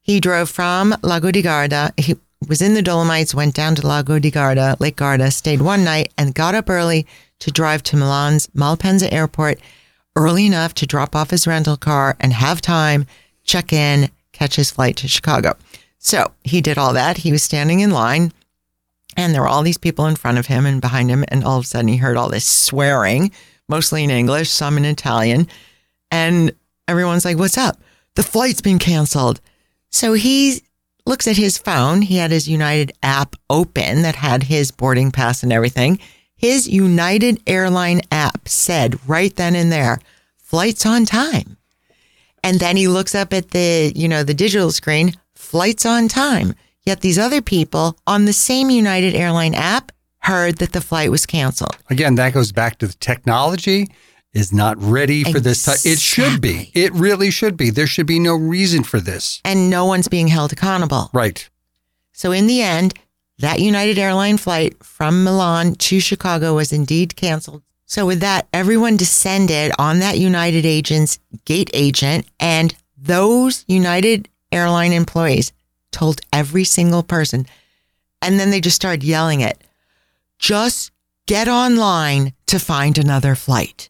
He 0.00 0.18
drove 0.18 0.48
from 0.48 0.96
Lago 1.02 1.30
di 1.30 1.42
Garda. 1.42 1.92
He 1.98 2.16
was 2.48 2.62
in 2.62 2.72
the 2.72 2.80
Dolomites, 2.80 3.34
went 3.34 3.54
down 3.54 3.74
to 3.74 3.86
Lago 3.86 4.18
di 4.18 4.30
Garda, 4.30 4.78
Lake 4.80 4.96
Garda, 4.96 5.30
stayed 5.30 5.60
one 5.60 5.84
night, 5.84 6.10
and 6.16 6.34
got 6.34 6.54
up 6.54 6.70
early 6.70 7.06
to 7.40 7.50
drive 7.50 7.82
to 7.82 7.96
Milan's 7.98 8.46
Malpensa 8.56 9.12
airport 9.12 9.60
early 10.16 10.46
enough 10.46 10.72
to 10.76 10.86
drop 10.86 11.14
off 11.14 11.28
his 11.28 11.46
rental 11.46 11.76
car 11.76 12.16
and 12.18 12.32
have 12.32 12.62
time, 12.62 13.04
check 13.44 13.74
in, 13.74 14.08
catch 14.32 14.56
his 14.56 14.70
flight 14.70 14.96
to 14.96 15.06
Chicago. 15.06 15.54
So 15.98 16.32
he 16.44 16.62
did 16.62 16.78
all 16.78 16.94
that. 16.94 17.18
He 17.18 17.30
was 17.30 17.42
standing 17.42 17.80
in 17.80 17.90
line, 17.90 18.32
and 19.16 19.34
there 19.34 19.42
were 19.42 19.48
all 19.48 19.62
these 19.62 19.78
people 19.78 20.06
in 20.06 20.16
front 20.16 20.38
of 20.38 20.46
him 20.46 20.66
and 20.66 20.80
behind 20.80 21.10
him. 21.10 21.24
And 21.28 21.44
all 21.44 21.58
of 21.58 21.64
a 21.64 21.66
sudden, 21.66 21.88
he 21.88 21.96
heard 21.96 22.16
all 22.16 22.28
this 22.28 22.46
swearing, 22.46 23.30
mostly 23.68 24.04
in 24.04 24.10
English, 24.10 24.50
some 24.50 24.76
in 24.76 24.84
Italian. 24.84 25.48
And 26.10 26.52
everyone's 26.88 27.24
like, 27.24 27.38
What's 27.38 27.58
up? 27.58 27.80
The 28.14 28.22
flight's 28.22 28.60
been 28.60 28.78
canceled. 28.78 29.40
So 29.90 30.12
he 30.14 30.62
looks 31.06 31.26
at 31.26 31.36
his 31.36 31.58
phone. 31.58 32.02
He 32.02 32.16
had 32.16 32.30
his 32.30 32.48
United 32.48 32.92
app 33.02 33.36
open 33.50 34.02
that 34.02 34.16
had 34.16 34.44
his 34.44 34.70
boarding 34.70 35.10
pass 35.10 35.42
and 35.42 35.52
everything. 35.52 35.98
His 36.36 36.66
United 36.68 37.40
airline 37.46 38.02
app 38.10 38.48
said 38.48 38.98
right 39.08 39.34
then 39.34 39.54
and 39.54 39.70
there, 39.70 40.00
flights 40.38 40.84
on 40.84 41.04
time. 41.04 41.56
And 42.44 42.58
then 42.58 42.76
he 42.76 42.88
looks 42.88 43.14
up 43.14 43.32
at 43.32 43.52
the, 43.52 43.92
you 43.94 44.08
know, 44.08 44.24
the 44.24 44.34
digital 44.34 44.72
screen, 44.72 45.14
flights 45.34 45.86
on 45.86 46.08
time. 46.08 46.54
Yet 46.84 47.00
these 47.00 47.18
other 47.18 47.40
people 47.40 47.98
on 48.06 48.24
the 48.24 48.32
same 48.32 48.70
United 48.70 49.14
airline 49.14 49.54
app 49.54 49.92
heard 50.18 50.58
that 50.58 50.72
the 50.72 50.80
flight 50.80 51.10
was 51.10 51.26
canceled. 51.26 51.76
Again, 51.90 52.14
that 52.16 52.32
goes 52.32 52.52
back 52.52 52.78
to 52.78 52.86
the 52.86 52.94
technology 52.94 53.88
is 54.32 54.52
not 54.52 54.80
ready 54.80 55.24
for 55.24 55.40
this 55.40 55.64
time. 55.64 55.76
It 55.84 55.98
should 55.98 56.40
be. 56.40 56.70
It 56.74 56.92
really 56.94 57.30
should 57.30 57.56
be. 57.56 57.70
There 57.70 57.86
should 57.86 58.06
be 58.06 58.18
no 58.18 58.34
reason 58.34 58.82
for 58.82 58.98
this. 58.98 59.40
And 59.44 59.68
no 59.68 59.84
one's 59.84 60.08
being 60.08 60.28
held 60.28 60.52
accountable. 60.52 61.10
Right. 61.12 61.48
So 62.12 62.32
in 62.32 62.46
the 62.46 62.62
end, 62.62 62.94
that 63.38 63.60
United 63.60 63.98
airline 63.98 64.38
flight 64.38 64.82
from 64.82 65.24
Milan 65.24 65.74
to 65.74 66.00
Chicago 66.00 66.54
was 66.54 66.72
indeed 66.72 67.14
canceled. 67.16 67.62
So 67.84 68.06
with 68.06 68.20
that, 68.20 68.48
everyone 68.54 68.96
descended 68.96 69.72
on 69.78 69.98
that 69.98 70.18
United 70.18 70.64
agent's 70.64 71.18
gate 71.44 71.70
agent 71.74 72.26
and 72.40 72.74
those 72.96 73.64
United 73.68 74.28
airline 74.50 74.92
employees 74.92 75.52
told 75.92 76.20
every 76.32 76.64
single 76.64 77.02
person. 77.02 77.46
And 78.20 78.38
then 78.40 78.50
they 78.50 78.60
just 78.60 78.76
started 78.76 79.04
yelling 79.04 79.40
it. 79.40 79.62
Just 80.38 80.90
get 81.26 81.48
online 81.48 82.32
to 82.46 82.58
find 82.58 82.98
another 82.98 83.34
flight. 83.34 83.88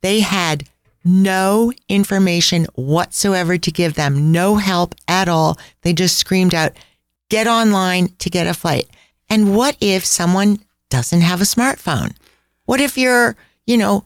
They 0.00 0.20
had 0.20 0.68
no 1.04 1.72
information 1.88 2.66
whatsoever 2.74 3.58
to 3.58 3.70
give 3.70 3.94
them, 3.94 4.32
no 4.32 4.56
help 4.56 4.94
at 5.08 5.28
all. 5.28 5.58
They 5.82 5.92
just 5.92 6.16
screamed 6.16 6.54
out, 6.54 6.72
get 7.28 7.46
online 7.46 8.08
to 8.18 8.30
get 8.30 8.46
a 8.46 8.54
flight. 8.54 8.88
And 9.28 9.56
what 9.56 9.76
if 9.80 10.04
someone 10.04 10.58
doesn't 10.90 11.22
have 11.22 11.40
a 11.40 11.44
smartphone? 11.44 12.14
What 12.66 12.80
if 12.80 12.96
you're, 12.98 13.36
you 13.66 13.76
know, 13.76 14.04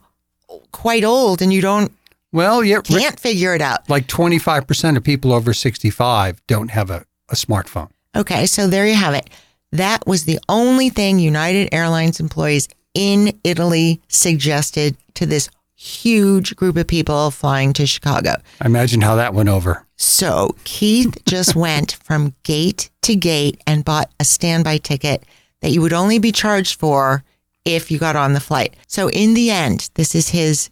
quite 0.71 1.03
old 1.03 1.41
and 1.41 1.51
you 1.51 1.61
don't 1.61 1.91
Well, 2.31 2.63
yeah, 2.63 2.81
can't 2.81 3.19
figure 3.19 3.53
it 3.53 3.61
out? 3.61 3.89
like 3.89 4.07
25% 4.07 4.97
of 4.97 5.03
people 5.03 5.33
over 5.33 5.53
65 5.53 6.41
don't 6.47 6.71
have 6.71 6.89
a, 6.89 7.05
a 7.29 7.35
smartphone. 7.35 7.89
Okay, 8.15 8.45
so 8.45 8.67
there 8.67 8.87
you 8.87 8.95
have 8.95 9.13
it. 9.13 9.29
That 9.71 10.07
was 10.07 10.25
the 10.25 10.39
only 10.47 10.89
thing 10.89 11.19
United 11.19 11.69
Airlines 11.73 12.19
employees 12.19 12.67
in 12.93 13.37
Italy 13.43 14.01
suggested 14.07 14.97
to 15.15 15.25
this 15.25 15.49
huge 15.75 16.55
group 16.55 16.75
of 16.77 16.87
people 16.87 17.29
flying 17.29 17.73
to 17.73 17.85
Chicago. 17.85 18.35
I 18.59 18.65
imagine 18.65 19.01
how 19.01 19.15
that 19.15 19.33
went 19.33 19.49
over. 19.49 19.85
So 19.95 20.55
Keith 20.63 21.17
just 21.25 21.55
went 21.55 21.93
from 22.03 22.33
gate 22.43 22.89
to 23.03 23.15
gate 23.15 23.61
and 23.67 23.85
bought 23.85 24.09
a 24.19 24.25
standby 24.25 24.79
ticket 24.79 25.23
that 25.61 25.71
you 25.71 25.81
would 25.81 25.93
only 25.93 26.17
be 26.17 26.31
charged 26.31 26.79
for 26.79 27.23
if 27.65 27.91
you 27.91 27.99
got 27.99 28.15
on 28.15 28.33
the 28.33 28.39
flight. 28.39 28.75
So 28.87 29.09
in 29.09 29.33
the 29.33 29.51
end, 29.51 29.89
this 29.93 30.15
is 30.15 30.29
his 30.29 30.69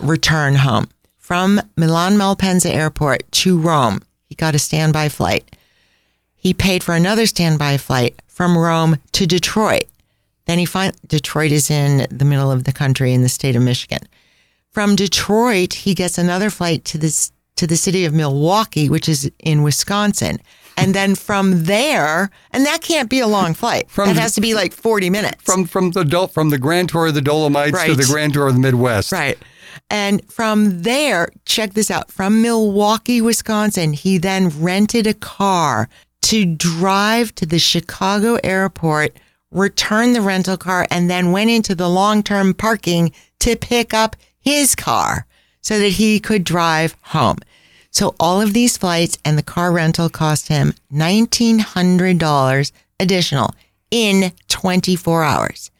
return 0.00 0.54
home 0.54 0.88
from 1.16 1.60
Milan 1.76 2.16
Malpensa 2.16 2.72
Airport 2.72 3.30
to 3.32 3.58
Rome. 3.58 4.00
He 4.28 4.34
got 4.34 4.54
a 4.54 4.58
standby 4.58 5.08
flight. 5.08 5.54
He 6.48 6.54
paid 6.54 6.82
for 6.82 6.94
another 6.94 7.26
standby 7.26 7.76
flight 7.76 8.22
from 8.26 8.56
Rome 8.56 8.96
to 9.12 9.26
Detroit. 9.26 9.84
Then 10.46 10.58
he 10.58 10.64
find 10.64 10.96
Detroit 11.06 11.52
is 11.52 11.70
in 11.70 12.06
the 12.10 12.24
middle 12.24 12.50
of 12.50 12.64
the 12.64 12.72
country 12.72 13.12
in 13.12 13.20
the 13.20 13.28
state 13.28 13.54
of 13.54 13.60
Michigan. 13.60 13.98
From 14.70 14.96
Detroit, 14.96 15.74
he 15.74 15.92
gets 15.92 16.16
another 16.16 16.48
flight 16.48 16.86
to 16.86 16.96
this 16.96 17.32
to 17.56 17.66
the 17.66 17.76
city 17.76 18.06
of 18.06 18.14
Milwaukee, 18.14 18.88
which 18.88 19.10
is 19.10 19.30
in 19.40 19.62
Wisconsin. 19.62 20.38
And 20.78 20.94
then 20.94 21.16
from 21.16 21.64
there, 21.64 22.30
and 22.50 22.64
that 22.64 22.80
can't 22.80 23.10
be 23.10 23.20
a 23.20 23.26
long 23.26 23.52
flight. 23.52 23.90
From 23.90 24.08
that 24.08 24.16
has 24.16 24.34
to 24.36 24.40
be 24.40 24.54
like 24.54 24.72
40 24.72 25.10
minutes. 25.10 25.44
From 25.44 25.66
from 25.66 25.90
the 25.90 26.30
from 26.32 26.48
the 26.48 26.58
Grand 26.58 26.88
Tour 26.88 27.08
of 27.08 27.14
the 27.14 27.20
Dolomites 27.20 27.84
to 27.84 27.94
the 27.94 28.06
Grand 28.06 28.32
Tour 28.32 28.48
of 28.48 28.54
the 28.54 28.60
Midwest. 28.60 29.12
Right. 29.12 29.36
And 29.90 30.24
from 30.32 30.82
there, 30.82 31.28
check 31.44 31.74
this 31.74 31.90
out 31.90 32.10
from 32.10 32.40
Milwaukee, 32.40 33.20
Wisconsin, 33.20 33.92
he 33.92 34.16
then 34.16 34.48
rented 34.48 35.06
a 35.06 35.14
car 35.14 35.90
to 36.28 36.44
drive 36.44 37.34
to 37.34 37.46
the 37.46 37.58
Chicago 37.58 38.38
airport, 38.44 39.16
return 39.50 40.12
the 40.12 40.20
rental 40.20 40.58
car, 40.58 40.86
and 40.90 41.08
then 41.08 41.32
went 41.32 41.48
into 41.48 41.74
the 41.74 41.88
long 41.88 42.22
term 42.22 42.52
parking 42.52 43.12
to 43.38 43.56
pick 43.56 43.94
up 43.94 44.14
his 44.38 44.74
car 44.74 45.24
so 45.62 45.78
that 45.78 45.88
he 45.88 46.20
could 46.20 46.44
drive 46.44 46.94
home. 47.00 47.38
So 47.90 48.14
all 48.20 48.42
of 48.42 48.52
these 48.52 48.76
flights 48.76 49.16
and 49.24 49.38
the 49.38 49.42
car 49.42 49.72
rental 49.72 50.10
cost 50.10 50.48
him 50.48 50.74
$1,900 50.92 52.72
additional 53.00 53.54
in 53.90 54.30
24 54.48 55.24
hours. 55.24 55.70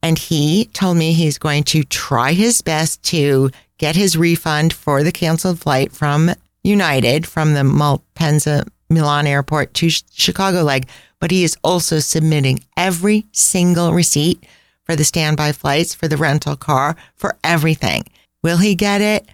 And 0.00 0.16
he 0.16 0.66
told 0.74 0.96
me 0.96 1.12
he's 1.12 1.38
going 1.38 1.64
to 1.64 1.82
try 1.82 2.34
his 2.34 2.62
best 2.62 3.02
to 3.06 3.50
get 3.78 3.96
his 3.96 4.16
refund 4.16 4.72
for 4.72 5.02
the 5.02 5.10
canceled 5.10 5.58
flight 5.58 5.90
from 5.90 6.30
United 6.62 7.26
from 7.26 7.54
the 7.54 7.62
Malpensa 7.62 8.68
Milan 8.88 9.26
airport 9.26 9.74
to 9.74 9.90
Chicago 9.90 10.62
leg. 10.62 10.88
But 11.18 11.30
he 11.30 11.44
is 11.44 11.56
also 11.64 11.98
submitting 11.98 12.60
every 12.76 13.26
single 13.32 13.92
receipt 13.92 14.44
for 14.84 14.94
the 14.94 15.04
standby 15.04 15.52
flights, 15.52 15.94
for 15.94 16.08
the 16.08 16.16
rental 16.16 16.56
car, 16.56 16.96
for 17.14 17.36
everything. 17.42 18.04
Will 18.42 18.58
he 18.58 18.74
get 18.74 19.00
it? 19.00 19.26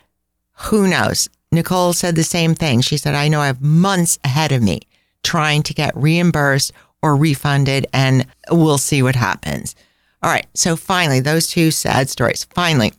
Who 0.66 0.86
knows? 0.86 1.28
Nicole 1.50 1.92
said 1.92 2.16
the 2.16 2.24
same 2.24 2.54
thing. 2.54 2.80
She 2.80 2.96
said, 2.96 3.14
I 3.14 3.28
know 3.28 3.40
I 3.40 3.48
have 3.48 3.60
months 3.60 4.18
ahead 4.24 4.52
of 4.52 4.62
me 4.62 4.80
trying 5.22 5.62
to 5.64 5.74
get 5.74 5.96
reimbursed 5.96 6.72
or 7.02 7.16
refunded, 7.16 7.86
and 7.92 8.26
we'll 8.50 8.78
see 8.78 9.02
what 9.02 9.16
happens. 9.16 9.74
All 10.22 10.30
right. 10.30 10.46
So 10.54 10.76
finally, 10.76 11.20
those 11.20 11.48
two 11.48 11.70
sad 11.70 12.08
stories. 12.08 12.44
Finally, 12.44 12.92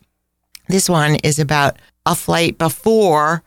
this 0.68 0.90
one 0.90 1.16
is 1.16 1.40
about 1.40 1.78
a 2.06 2.16
flight 2.16 2.58
before 2.58 3.44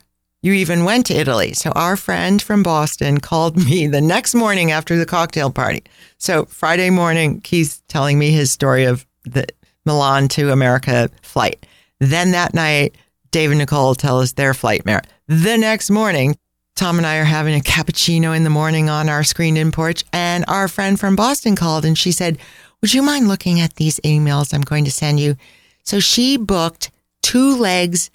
you 0.47 0.53
even 0.53 0.85
went 0.85 1.07
to 1.07 1.15
Italy. 1.15 1.53
So 1.55 1.73
our 1.73 1.97
friend 1.97 2.41
from 2.41 2.63
Boston 2.63 3.19
called 3.19 3.57
me 3.67 3.89
the 3.89 4.01
next 4.01 4.33
morning 4.35 4.71
after 4.71 4.97
the 4.97 5.05
cocktail 5.05 5.51
party. 5.51 5.83
So 6.19 6.45
Friday 6.45 6.89
morning, 6.89 7.43
he's 7.45 7.81
telling 7.89 8.17
me 8.17 8.31
his 8.31 8.53
story 8.53 8.85
of 8.85 9.05
the 9.25 9.47
Milan 9.85 10.29
to 10.29 10.53
America 10.53 11.11
flight. 11.21 11.67
Then 11.99 12.31
that 12.31 12.55
night, 12.55 12.97
Dave 13.33 13.51
and 13.51 13.59
Nicole 13.59 13.97
tell 13.97 14.21
us 14.21 14.33
their 14.33 14.55
flightmare. 14.55 15.03
The 15.27 15.57
next 15.57 15.91
morning, 15.91 16.39
Tom 16.77 16.99
and 16.99 17.07
I 17.07 17.17
are 17.17 17.25
having 17.25 17.59
a 17.59 17.63
cappuccino 17.63 18.37
in 18.37 18.45
the 18.45 18.51
morning 18.51 18.89
on 18.89 19.09
our 19.09 19.25
screened 19.25 19.59
in 19.59 19.73
porch, 19.73 20.05
and 20.13 20.45
our 20.47 20.69
friend 20.69 21.01
from 21.01 21.17
Boston 21.17 21.57
called 21.57 21.85
and 21.85 21.99
she 21.99 22.13
said, 22.13 22.39
Would 22.81 22.95
you 22.95 23.03
mind 23.03 23.27
looking 23.27 23.61
at 23.61 23.75
these 23.75 23.99
emails 24.01 24.55
I'm 24.55 24.61
going 24.61 24.85
to 24.85 24.93
send 24.93 25.19
you? 25.19 25.37
So 25.83 25.99
she 25.99 26.37
booked 26.37 26.93
two 27.23 27.57
legs 27.57 28.11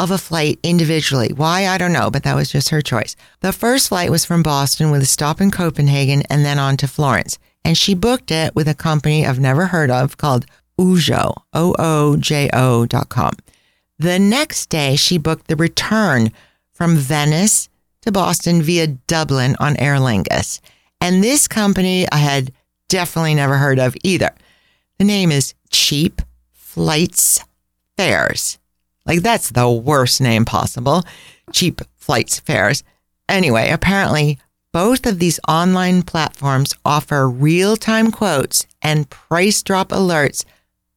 of 0.00 0.10
a 0.10 0.18
flight 0.18 0.58
individually. 0.62 1.30
Why? 1.32 1.66
I 1.68 1.78
don't 1.78 1.92
know, 1.92 2.10
but 2.10 2.22
that 2.24 2.34
was 2.34 2.50
just 2.50 2.70
her 2.70 2.80
choice. 2.80 3.14
The 3.40 3.52
first 3.52 3.90
flight 3.90 4.10
was 4.10 4.24
from 4.24 4.42
Boston 4.42 4.90
with 4.90 5.02
a 5.02 5.06
stop 5.06 5.40
in 5.40 5.50
Copenhagen 5.50 6.22
and 6.30 6.44
then 6.44 6.58
on 6.58 6.76
to 6.78 6.88
Florence. 6.88 7.38
And 7.64 7.76
she 7.76 7.94
booked 7.94 8.30
it 8.30 8.54
with 8.54 8.66
a 8.66 8.74
company 8.74 9.26
I've 9.26 9.38
never 9.38 9.66
heard 9.66 9.90
of 9.90 10.16
called 10.16 10.46
Oojo, 10.80 11.34
O-O-J-O 11.52 12.86
dot 12.86 13.10
com. 13.10 13.34
The 13.98 14.18
next 14.18 14.70
day, 14.70 14.96
she 14.96 15.18
booked 15.18 15.48
the 15.48 15.56
return 15.56 16.32
from 16.72 16.96
Venice 16.96 17.68
to 18.00 18.10
Boston 18.10 18.62
via 18.62 18.86
Dublin 18.86 19.54
on 19.60 19.76
Aer 19.76 19.96
Lingus. 19.96 20.60
And 21.02 21.22
this 21.22 21.46
company 21.46 22.10
I 22.10 22.16
had 22.16 22.52
definitely 22.88 23.34
never 23.34 23.58
heard 23.58 23.78
of 23.78 23.94
either. 24.02 24.30
The 24.98 25.04
name 25.04 25.30
is 25.30 25.54
Cheap 25.68 26.22
Flights 26.52 27.44
Fares. 27.98 28.58
Like 29.06 29.20
that's 29.20 29.50
the 29.50 29.70
worst 29.70 30.20
name 30.20 30.44
possible. 30.44 31.04
Cheap 31.52 31.80
Flights 31.96 32.38
Fares. 32.40 32.82
Anyway, 33.28 33.70
apparently 33.70 34.38
both 34.72 35.06
of 35.06 35.18
these 35.18 35.40
online 35.48 36.02
platforms 36.02 36.74
offer 36.84 37.28
real-time 37.28 38.12
quotes 38.12 38.66
and 38.82 39.10
price 39.10 39.62
drop 39.62 39.88
alerts 39.88 40.44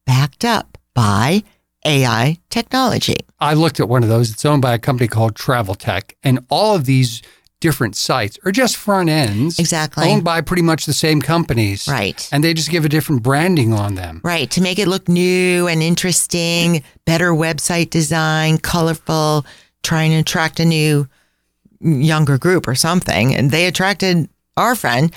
backed 0.06 0.44
up 0.44 0.78
by 0.94 1.42
AI 1.84 2.38
technology. 2.50 3.16
I 3.40 3.54
looked 3.54 3.80
at 3.80 3.88
one 3.88 4.02
of 4.02 4.08
those. 4.08 4.30
It's 4.30 4.44
owned 4.44 4.62
by 4.62 4.74
a 4.74 4.78
company 4.78 5.08
called 5.08 5.34
Travel 5.34 5.74
Tech, 5.74 6.16
and 6.22 6.40
all 6.48 6.76
of 6.76 6.84
these 6.84 7.20
different 7.64 7.96
sites 7.96 8.38
are 8.44 8.52
just 8.52 8.76
front 8.76 9.08
ends. 9.08 9.58
Exactly. 9.58 10.06
Owned 10.06 10.22
by 10.22 10.42
pretty 10.42 10.60
much 10.60 10.84
the 10.84 10.92
same 10.92 11.22
companies. 11.22 11.88
Right. 11.88 12.28
And 12.30 12.44
they 12.44 12.52
just 12.52 12.68
give 12.68 12.84
a 12.84 12.90
different 12.90 13.22
branding 13.22 13.72
on 13.72 13.94
them. 13.94 14.20
Right. 14.22 14.50
To 14.50 14.60
make 14.60 14.78
it 14.78 14.86
look 14.86 15.08
new 15.08 15.66
and 15.66 15.82
interesting, 15.82 16.84
better 17.06 17.30
website 17.30 17.88
design, 17.88 18.58
colorful, 18.58 19.46
trying 19.82 20.10
to 20.10 20.18
attract 20.18 20.60
a 20.60 20.66
new 20.66 21.08
younger 21.80 22.36
group 22.36 22.68
or 22.68 22.74
something. 22.74 23.34
And 23.34 23.50
they 23.50 23.66
attracted 23.66 24.28
our 24.58 24.74
friend. 24.74 25.10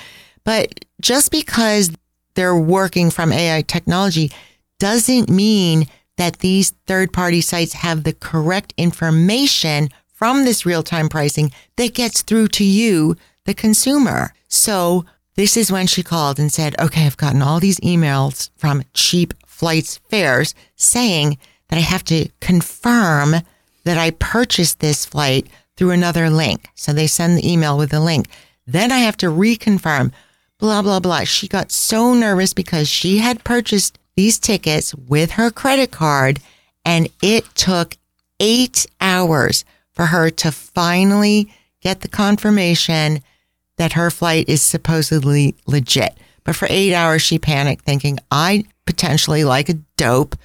But 0.46 0.86
just 1.02 1.32
because 1.32 1.92
they're 2.36 2.56
working 2.56 3.10
from 3.10 3.34
AI 3.34 3.62
technology 3.64 4.32
doesn't 4.80 5.28
mean 5.28 5.88
that 6.16 6.40
these 6.40 6.70
third 6.86 7.12
party 7.12 7.42
sites 7.42 7.74
have 7.74 8.06
the 8.06 8.14
correct 8.14 8.74
information 8.78 9.90
from 10.18 10.46
this 10.46 10.66
real 10.66 10.82
time 10.82 11.10
pricing 11.10 11.52
that 11.76 11.94
gets 11.94 12.24
through 12.24 12.48
to 12.48 12.64
you, 12.64 13.16
the 13.46 13.54
consumer. 13.54 14.34
So 14.48 15.06
this 15.36 15.56
is 15.56 15.72
when 15.72 15.86
she 15.86 16.02
called 16.02 16.40
and 16.40 16.52
said, 16.52 16.76
okay, 16.80 17.06
I've 17.06 17.18
gotten 17.18 17.44
all 17.44 17.60
these 17.60 17.80
emails 17.82 18.50
from 18.58 18.84
cheap 18.96 19.36
flights 19.46 19.98
fares 20.10 20.56
saying 20.76 21.38
that 21.70 21.78
I 21.78 21.82
have 21.82 22.04
to 22.06 22.30
confirm 22.42 23.36
that 23.84 24.00
I 24.00 24.10
purchased 24.10 24.80
this 24.80 25.06
flight 25.06 25.46
through 25.76 25.92
another 25.92 26.32
link. 26.32 26.68
So 26.74 26.94
they 26.94 27.06
send 27.06 27.38
the 27.38 27.48
email 27.48 27.78
with 27.78 27.92
the 27.92 28.00
link. 28.00 28.28
Then 28.66 28.92
I 28.92 28.98
have 29.00 29.18
to 29.18 29.28
reconfirm, 29.28 30.12
blah, 30.58 30.82
blah, 30.82 31.00
blah. 31.00 31.26
She 31.26 31.48
got 31.48 31.72
so 31.72 32.16
nervous 32.16 32.56
because 32.56 32.90
she 32.90 33.20
had 33.20 33.44
purchased 33.44 34.00
these 34.16 34.40
tickets 34.40 34.96
with 34.96 35.32
her 35.32 35.52
credit 35.52 35.92
card 35.92 36.40
and 36.84 37.08
it 37.22 37.46
took 37.54 37.98
eight 38.40 38.88
hours 39.00 39.64
for 39.98 40.06
her 40.06 40.30
to 40.30 40.52
finally 40.52 41.52
get 41.82 42.02
the 42.02 42.08
confirmation 42.08 43.20
that 43.78 43.94
her 43.94 44.12
flight 44.12 44.48
is 44.48 44.62
supposedly 44.62 45.56
legit. 45.66 46.16
But 46.44 46.56
for 46.56 46.68
eight 46.70 46.94
hours, 46.94 47.24
she 47.24 47.40
panicked 47.40 47.84
thinking, 47.84 48.20
I 48.32 48.66
potentially 48.86 49.44
like 49.44 49.70
a 49.70 49.74
dope 49.98 50.36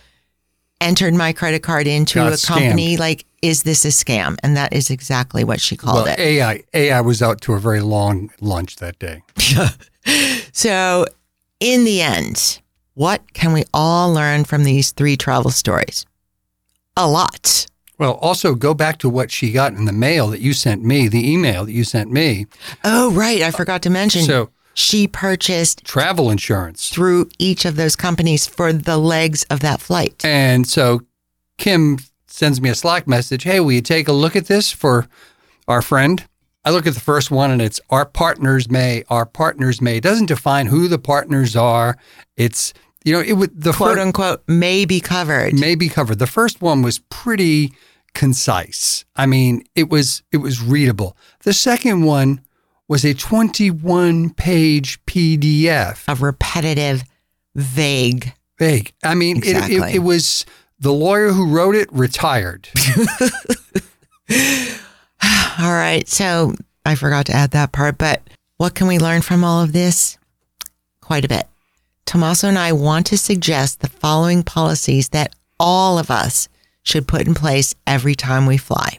entered 0.80 1.14
my 1.14 1.34
credit 1.34 1.62
card 1.62 1.86
into 1.86 2.18
Got 2.18 2.32
a 2.32 2.36
scammed. 2.36 2.46
company. 2.48 2.96
Like, 2.96 3.26
is 3.42 3.62
this 3.62 3.84
a 3.84 3.88
scam? 3.88 4.38
And 4.42 4.56
that 4.56 4.72
is 4.72 4.90
exactly 4.90 5.44
what 5.44 5.60
she 5.60 5.76
called 5.76 6.06
well, 6.06 6.14
it. 6.14 6.18
AI 6.18 6.64
AI 6.72 7.00
was 7.02 7.20
out 7.22 7.42
to 7.42 7.52
a 7.52 7.58
very 7.58 7.80
long 7.82 8.30
lunch 8.40 8.76
that 8.76 8.98
day. 8.98 9.22
So, 10.54 11.06
in 11.60 11.84
the 11.84 12.02
end, 12.02 12.60
what 12.94 13.32
can 13.34 13.52
we 13.52 13.62
all 13.72 14.12
learn 14.12 14.44
from 14.44 14.64
these 14.64 14.90
three 14.90 15.16
travel 15.16 15.50
stories? 15.52 16.04
A 16.96 17.08
lot. 17.08 17.66
Well, 18.02 18.14
also 18.14 18.56
go 18.56 18.74
back 18.74 18.98
to 18.98 19.08
what 19.08 19.30
she 19.30 19.52
got 19.52 19.74
in 19.74 19.84
the 19.84 19.92
mail 19.92 20.26
that 20.30 20.40
you 20.40 20.52
sent 20.54 20.82
me, 20.82 21.06
the 21.06 21.30
email 21.32 21.64
that 21.64 21.70
you 21.72 21.84
sent 21.84 22.10
me. 22.10 22.46
Oh, 22.82 23.12
right. 23.12 23.42
I 23.42 23.52
forgot 23.52 23.80
to 23.82 23.90
mention 23.90 24.22
So 24.24 24.50
she 24.74 25.06
purchased 25.06 25.84
travel 25.84 26.28
insurance. 26.28 26.88
through 26.88 27.28
each 27.38 27.64
of 27.64 27.76
those 27.76 27.94
companies 27.94 28.44
for 28.44 28.72
the 28.72 28.98
legs 28.98 29.44
of 29.50 29.60
that 29.60 29.80
flight. 29.80 30.20
And 30.24 30.66
so 30.66 31.02
Kim 31.58 31.98
sends 32.26 32.60
me 32.60 32.70
a 32.70 32.74
Slack 32.74 33.06
message. 33.06 33.44
Hey, 33.44 33.60
will 33.60 33.70
you 33.70 33.80
take 33.80 34.08
a 34.08 34.12
look 34.12 34.34
at 34.34 34.46
this 34.46 34.72
for 34.72 35.06
our 35.68 35.80
friend? 35.80 36.24
I 36.64 36.70
look 36.70 36.88
at 36.88 36.94
the 36.94 37.00
first 37.00 37.30
one 37.30 37.52
and 37.52 37.62
it's 37.62 37.80
our 37.88 38.04
partners 38.04 38.68
may, 38.68 39.04
our 39.10 39.26
partners 39.26 39.80
may. 39.80 39.98
It 39.98 40.02
doesn't 40.02 40.26
define 40.26 40.66
who 40.66 40.88
the 40.88 40.98
partners 40.98 41.54
are. 41.54 41.96
It's, 42.36 42.74
you 43.04 43.12
know, 43.12 43.20
it 43.20 43.34
would, 43.34 43.60
the 43.62 43.70
Quote 43.72 43.94
fir- 43.94 44.00
unquote, 44.00 44.42
may 44.48 44.86
be 44.86 44.98
covered. 44.98 45.54
may 45.54 45.76
be 45.76 45.88
covered. 45.88 46.18
The 46.18 46.26
first 46.26 46.60
one 46.60 46.82
was 46.82 46.98
pretty 46.98 47.72
concise. 48.14 49.04
I 49.16 49.26
mean, 49.26 49.64
it 49.74 49.88
was, 49.90 50.22
it 50.32 50.38
was 50.38 50.62
readable. 50.62 51.16
The 51.44 51.52
second 51.52 52.02
one 52.04 52.40
was 52.88 53.04
a 53.04 53.14
21 53.14 54.30
page 54.34 55.04
PDF. 55.06 56.08
of 56.08 56.22
repetitive, 56.22 57.04
vague. 57.54 58.34
Vague. 58.58 58.92
I 59.02 59.14
mean, 59.14 59.38
it, 59.38 59.44
it, 59.46 59.50
Exactly. 59.56 59.94
it 59.94 59.98
was 60.00 60.44
the 60.78 60.92
lawyer 60.92 61.32
who 61.32 61.48
wrote 61.48 61.74
it 61.74 61.88
retired. 61.92 62.68
All 65.58 65.72
right. 65.72 66.06
So 66.08 66.54
I 66.84 66.94
forgot 66.94 67.26
to 67.26 67.32
add 67.32 67.50
that 67.52 67.72
part, 67.72 67.98
but 67.98 68.22
what 68.56 68.74
can 68.74 68.86
we 68.86 68.98
learn 68.98 69.22
from 69.22 69.44
all 69.44 69.62
of 69.62 69.72
this? 69.72 70.18
Quite 71.00 71.24
a 71.24 71.28
bit. 71.28 71.46
Tommaso 72.06 72.48
and 72.48 72.58
I 72.58 72.72
want 72.72 73.06
to 73.06 73.18
suggest 73.18 73.80
the 73.80 73.88
following 73.88 74.42
policies 74.42 75.10
that 75.10 75.34
all 75.58 75.98
of 75.98 76.10
us 76.10 76.48
should 76.82 77.08
put 77.08 77.26
in 77.26 77.34
place 77.34 77.74
every 77.86 78.14
time 78.14 78.46
we 78.46 78.56
fly. 78.56 78.98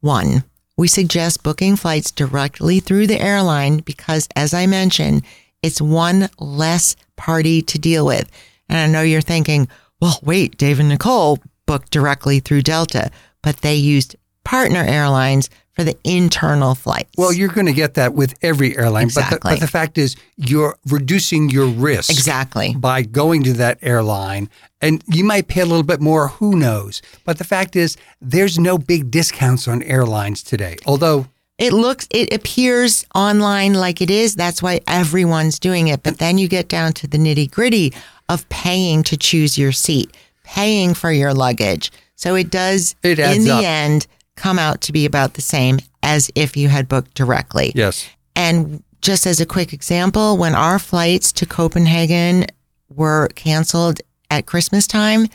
One, 0.00 0.44
we 0.76 0.88
suggest 0.88 1.42
booking 1.42 1.76
flights 1.76 2.10
directly 2.10 2.80
through 2.80 3.06
the 3.06 3.20
airline 3.20 3.78
because, 3.78 4.28
as 4.34 4.52
I 4.52 4.66
mentioned, 4.66 5.22
it's 5.62 5.80
one 5.80 6.28
less 6.38 6.96
party 7.16 7.62
to 7.62 7.78
deal 7.78 8.04
with. 8.04 8.30
And 8.68 8.78
I 8.78 8.86
know 8.86 9.02
you're 9.02 9.20
thinking, 9.20 9.68
well, 10.00 10.18
wait, 10.22 10.56
Dave 10.58 10.80
and 10.80 10.88
Nicole 10.88 11.38
booked 11.66 11.90
directly 11.90 12.40
through 12.40 12.62
Delta, 12.62 13.10
but 13.42 13.58
they 13.58 13.76
used 13.76 14.16
partner 14.44 14.82
airlines 14.82 15.48
for 15.72 15.84
the 15.84 15.96
internal 16.04 16.74
flights. 16.74 17.10
Well, 17.16 17.32
you're 17.32 17.48
going 17.48 17.66
to 17.66 17.72
get 17.72 17.94
that 17.94 18.12
with 18.14 18.34
every 18.42 18.76
airline, 18.76 19.08
but, 19.08 19.14
the, 19.14 19.20
Exactly. 19.20 19.52
but 19.52 19.60
the 19.60 19.66
fact 19.68 19.96
is, 19.98 20.16
you're 20.36 20.76
reducing 20.88 21.48
your 21.48 21.66
risk 21.66 22.10
exactly. 22.10 22.74
by 22.76 23.02
going 23.02 23.42
to 23.44 23.52
that 23.54 23.78
airline, 23.82 24.50
and 24.80 25.02
you 25.06 25.24
might 25.24 25.48
pay 25.48 25.62
a 25.62 25.66
little 25.66 25.82
bit 25.82 26.00
more. 26.00 26.28
Who 26.28 26.56
knows? 26.56 27.00
But 27.24 27.38
the 27.38 27.44
fact 27.44 27.74
is, 27.76 27.96
there's 28.20 28.58
no 28.58 28.76
big 28.76 29.10
discounts 29.10 29.66
on 29.66 29.82
airlines 29.84 30.42
today. 30.42 30.76
Although, 30.86 31.26
It 31.58 31.72
looks, 31.72 32.06
it 32.10 32.32
appears 32.34 33.06
online 33.14 33.72
like 33.74 34.02
it 34.02 34.10
is. 34.10 34.34
That's 34.36 34.62
why 34.62 34.80
everyone's 34.86 35.58
doing 35.58 35.88
it. 35.88 36.02
But 36.02 36.18
then 36.18 36.36
you 36.36 36.48
get 36.48 36.68
down 36.68 36.92
to 36.94 37.06
the 37.06 37.18
nitty 37.18 37.50
gritty 37.50 37.94
of 38.28 38.46
paying 38.50 39.02
to 39.04 39.16
choose 39.16 39.56
your 39.56 39.72
seat, 39.72 40.14
paying 40.44 40.92
for 40.94 41.10
your 41.12 41.32
luggage. 41.32 41.90
So 42.16 42.34
it 42.34 42.50
does, 42.50 42.94
It 43.02 43.18
in 43.18 43.44
the 43.44 43.52
up. 43.52 43.64
end, 43.64 44.06
come 44.36 44.58
out 44.58 44.80
to 44.82 44.92
be 44.92 45.04
about 45.04 45.34
the 45.34 45.42
same 45.42 45.78
as 46.02 46.30
if 46.34 46.56
you 46.56 46.68
had 46.68 46.88
booked 46.88 47.14
directly. 47.14 47.72
yes, 47.74 48.08
And 48.34 48.82
just 49.00 49.26
as 49.26 49.40
a 49.40 49.46
quick 49.46 49.72
example, 49.72 50.36
when 50.36 50.54
our 50.54 50.78
flights 50.78 51.32
to 51.32 51.46
Copenhagen 51.46 52.46
were 52.88 53.28
canceled 53.34 54.00
at 54.30 54.46
Christmas 54.46 54.86
time, 54.86 55.26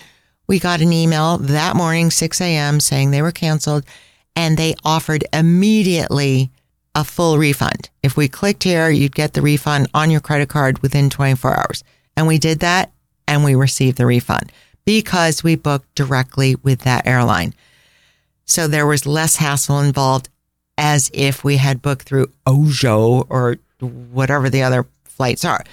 we 0.48 0.60
got 0.60 0.82
an 0.82 0.94
email 0.94 1.38
that 1.38 1.76
morning, 1.76 2.10
6 2.10 2.42
a.m., 2.42 2.80
saying 2.80 3.12
they 3.12 3.22
were 3.22 3.32
canceled 3.32 3.84
and 4.36 4.58
they 4.58 4.76
offered 4.86 5.26
immediately 5.34 6.52
a 6.96 7.04
full 7.04 7.38
refund. 7.38 7.90
If 8.02 8.16
we 8.16 8.28
clicked 8.28 8.64
here, 8.64 8.90
you'd 8.90 9.16
get 9.16 9.34
the 9.34 9.42
refund 9.42 9.88
on 9.94 10.10
your 10.10 10.22
credit 10.22 10.50
card 10.50 10.80
within 10.80 11.10
24 11.10 11.60
hours. 11.60 11.84
And 12.16 12.28
we 12.28 12.40
did 12.40 12.60
that 12.62 12.92
and 13.28 13.44
we 13.44 13.56
received 13.56 13.98
the 13.98 14.06
refund 14.06 14.52
because 14.86 15.44
we 15.44 15.56
booked 15.56 15.94
directly 15.96 16.56
with 16.56 16.80
that 16.82 17.06
airline. 17.06 17.54
So 18.48 18.68
there 18.68 18.88
was 18.88 19.06
less 19.06 19.36
hassle 19.36 19.80
involved 19.80 20.30
as 20.78 21.12
if 21.14 21.44
we 21.44 21.58
had 21.58 21.82
booked 21.82 22.08
through 22.08 22.32
Oojo 22.48 23.26
or 23.30 23.58
whatever 23.80 24.50
the 24.50 24.64
other 24.64 24.86
flights 25.04 25.44
are. 25.46 25.64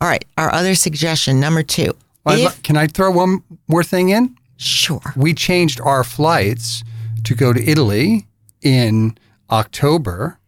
All 0.00 0.08
right. 0.08 0.24
Our 0.38 0.52
other 0.52 0.74
suggestion, 0.74 1.38
number 1.40 1.62
two, 1.62 1.94
Well, 2.24 2.38
If- 2.38 2.62
can 2.62 2.76
I 2.76 2.86
throw 2.86 3.10
one 3.10 3.42
more 3.66 3.82
thing 3.82 4.10
in? 4.10 4.36
Sure. 4.58 5.00
We 5.16 5.32
changed 5.34 5.80
our 5.80 6.04
flights 6.04 6.84
to 7.24 7.34
go 7.34 7.52
to 7.54 7.62
Italy 7.70 8.26
in 8.62 9.16
October, 9.50 10.38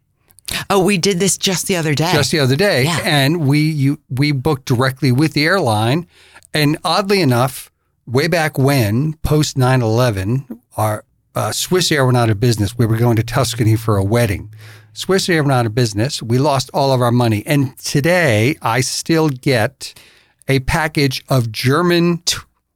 Oh, 0.68 0.80
we 0.84 0.98
did 0.98 1.18
this 1.18 1.38
just 1.38 1.66
the 1.66 1.76
other 1.76 1.94
day. 1.94 2.12
just 2.12 2.30
the 2.30 2.38
other 2.38 2.56
day, 2.56 2.84
Yeah. 2.84 3.00
and 3.04 3.46
we 3.46 3.60
you, 3.60 3.98
we 4.10 4.32
booked 4.32 4.66
directly 4.66 5.10
with 5.10 5.32
the 5.32 5.44
airline. 5.46 6.06
And 6.52 6.76
oddly 6.84 7.22
enough, 7.22 7.70
way 8.06 8.26
back 8.26 8.58
when, 8.58 9.14
post 9.22 9.56
9-11, 9.56 10.44
our 10.76 11.04
uh, 11.34 11.52
Swiss 11.52 11.90
Air 11.92 12.04
went 12.04 12.16
out 12.16 12.30
of 12.30 12.40
business. 12.40 12.76
We 12.76 12.86
were 12.86 12.96
going 12.96 13.16
to 13.16 13.22
Tuscany 13.22 13.76
for 13.76 13.96
a 13.96 14.04
wedding. 14.04 14.52
Swiss 14.92 15.28
Air 15.28 15.42
went 15.42 15.52
out 15.52 15.66
of 15.66 15.74
business. 15.74 16.22
We 16.22 16.38
lost 16.38 16.70
all 16.74 16.92
of 16.92 17.00
our 17.00 17.12
money. 17.12 17.42
And 17.46 17.76
today, 17.78 18.56
I 18.60 18.80
still 18.82 19.28
get 19.30 19.94
a 20.48 20.60
package 20.60 21.24
of 21.28 21.50
German 21.50 22.22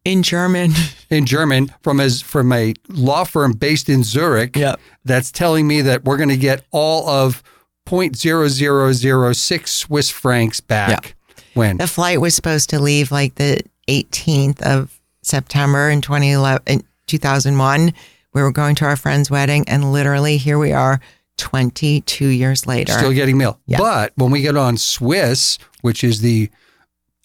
in 0.04 0.22
German. 0.22 0.72
in 1.10 1.26
German 1.26 1.72
from 1.82 2.00
a, 2.00 2.08
from 2.10 2.52
a 2.52 2.74
law 2.88 3.24
firm 3.24 3.52
based 3.52 3.88
in 3.88 4.02
Zurich 4.02 4.56
Yep. 4.56 4.80
that's 5.04 5.30
telling 5.30 5.66
me 5.66 5.82
that 5.82 6.04
we're 6.04 6.16
going 6.16 6.30
to 6.30 6.36
get 6.36 6.64
all 6.70 7.08
of 7.08 7.42
0.0006 7.86 9.68
Swiss 9.68 10.10
francs 10.10 10.60
back. 10.60 11.14
When? 11.54 11.76
The 11.78 11.86
flight 11.86 12.20
was 12.20 12.34
supposed 12.34 12.70
to 12.70 12.78
leave 12.78 13.10
like 13.10 13.36
the 13.36 13.62
18th 13.88 14.62
of 14.62 15.00
September 15.22 15.88
in 15.90 16.00
2011, 16.00 16.62
in 16.66 16.84
2001. 17.06 17.92
We 18.36 18.42
were 18.42 18.52
going 18.52 18.74
to 18.76 18.84
our 18.84 18.96
friend's 18.96 19.30
wedding, 19.30 19.66
and 19.66 19.92
literally 19.92 20.36
here 20.36 20.58
we 20.58 20.70
are 20.70 21.00
22 21.38 22.26
years 22.26 22.66
later. 22.66 22.92
Still 22.92 23.12
getting 23.12 23.38
mail. 23.38 23.58
Yeah. 23.64 23.78
But 23.78 24.12
when 24.16 24.30
we 24.30 24.42
get 24.42 24.58
on 24.58 24.76
Swiss, 24.76 25.56
which 25.80 26.04
is 26.04 26.20
the 26.20 26.50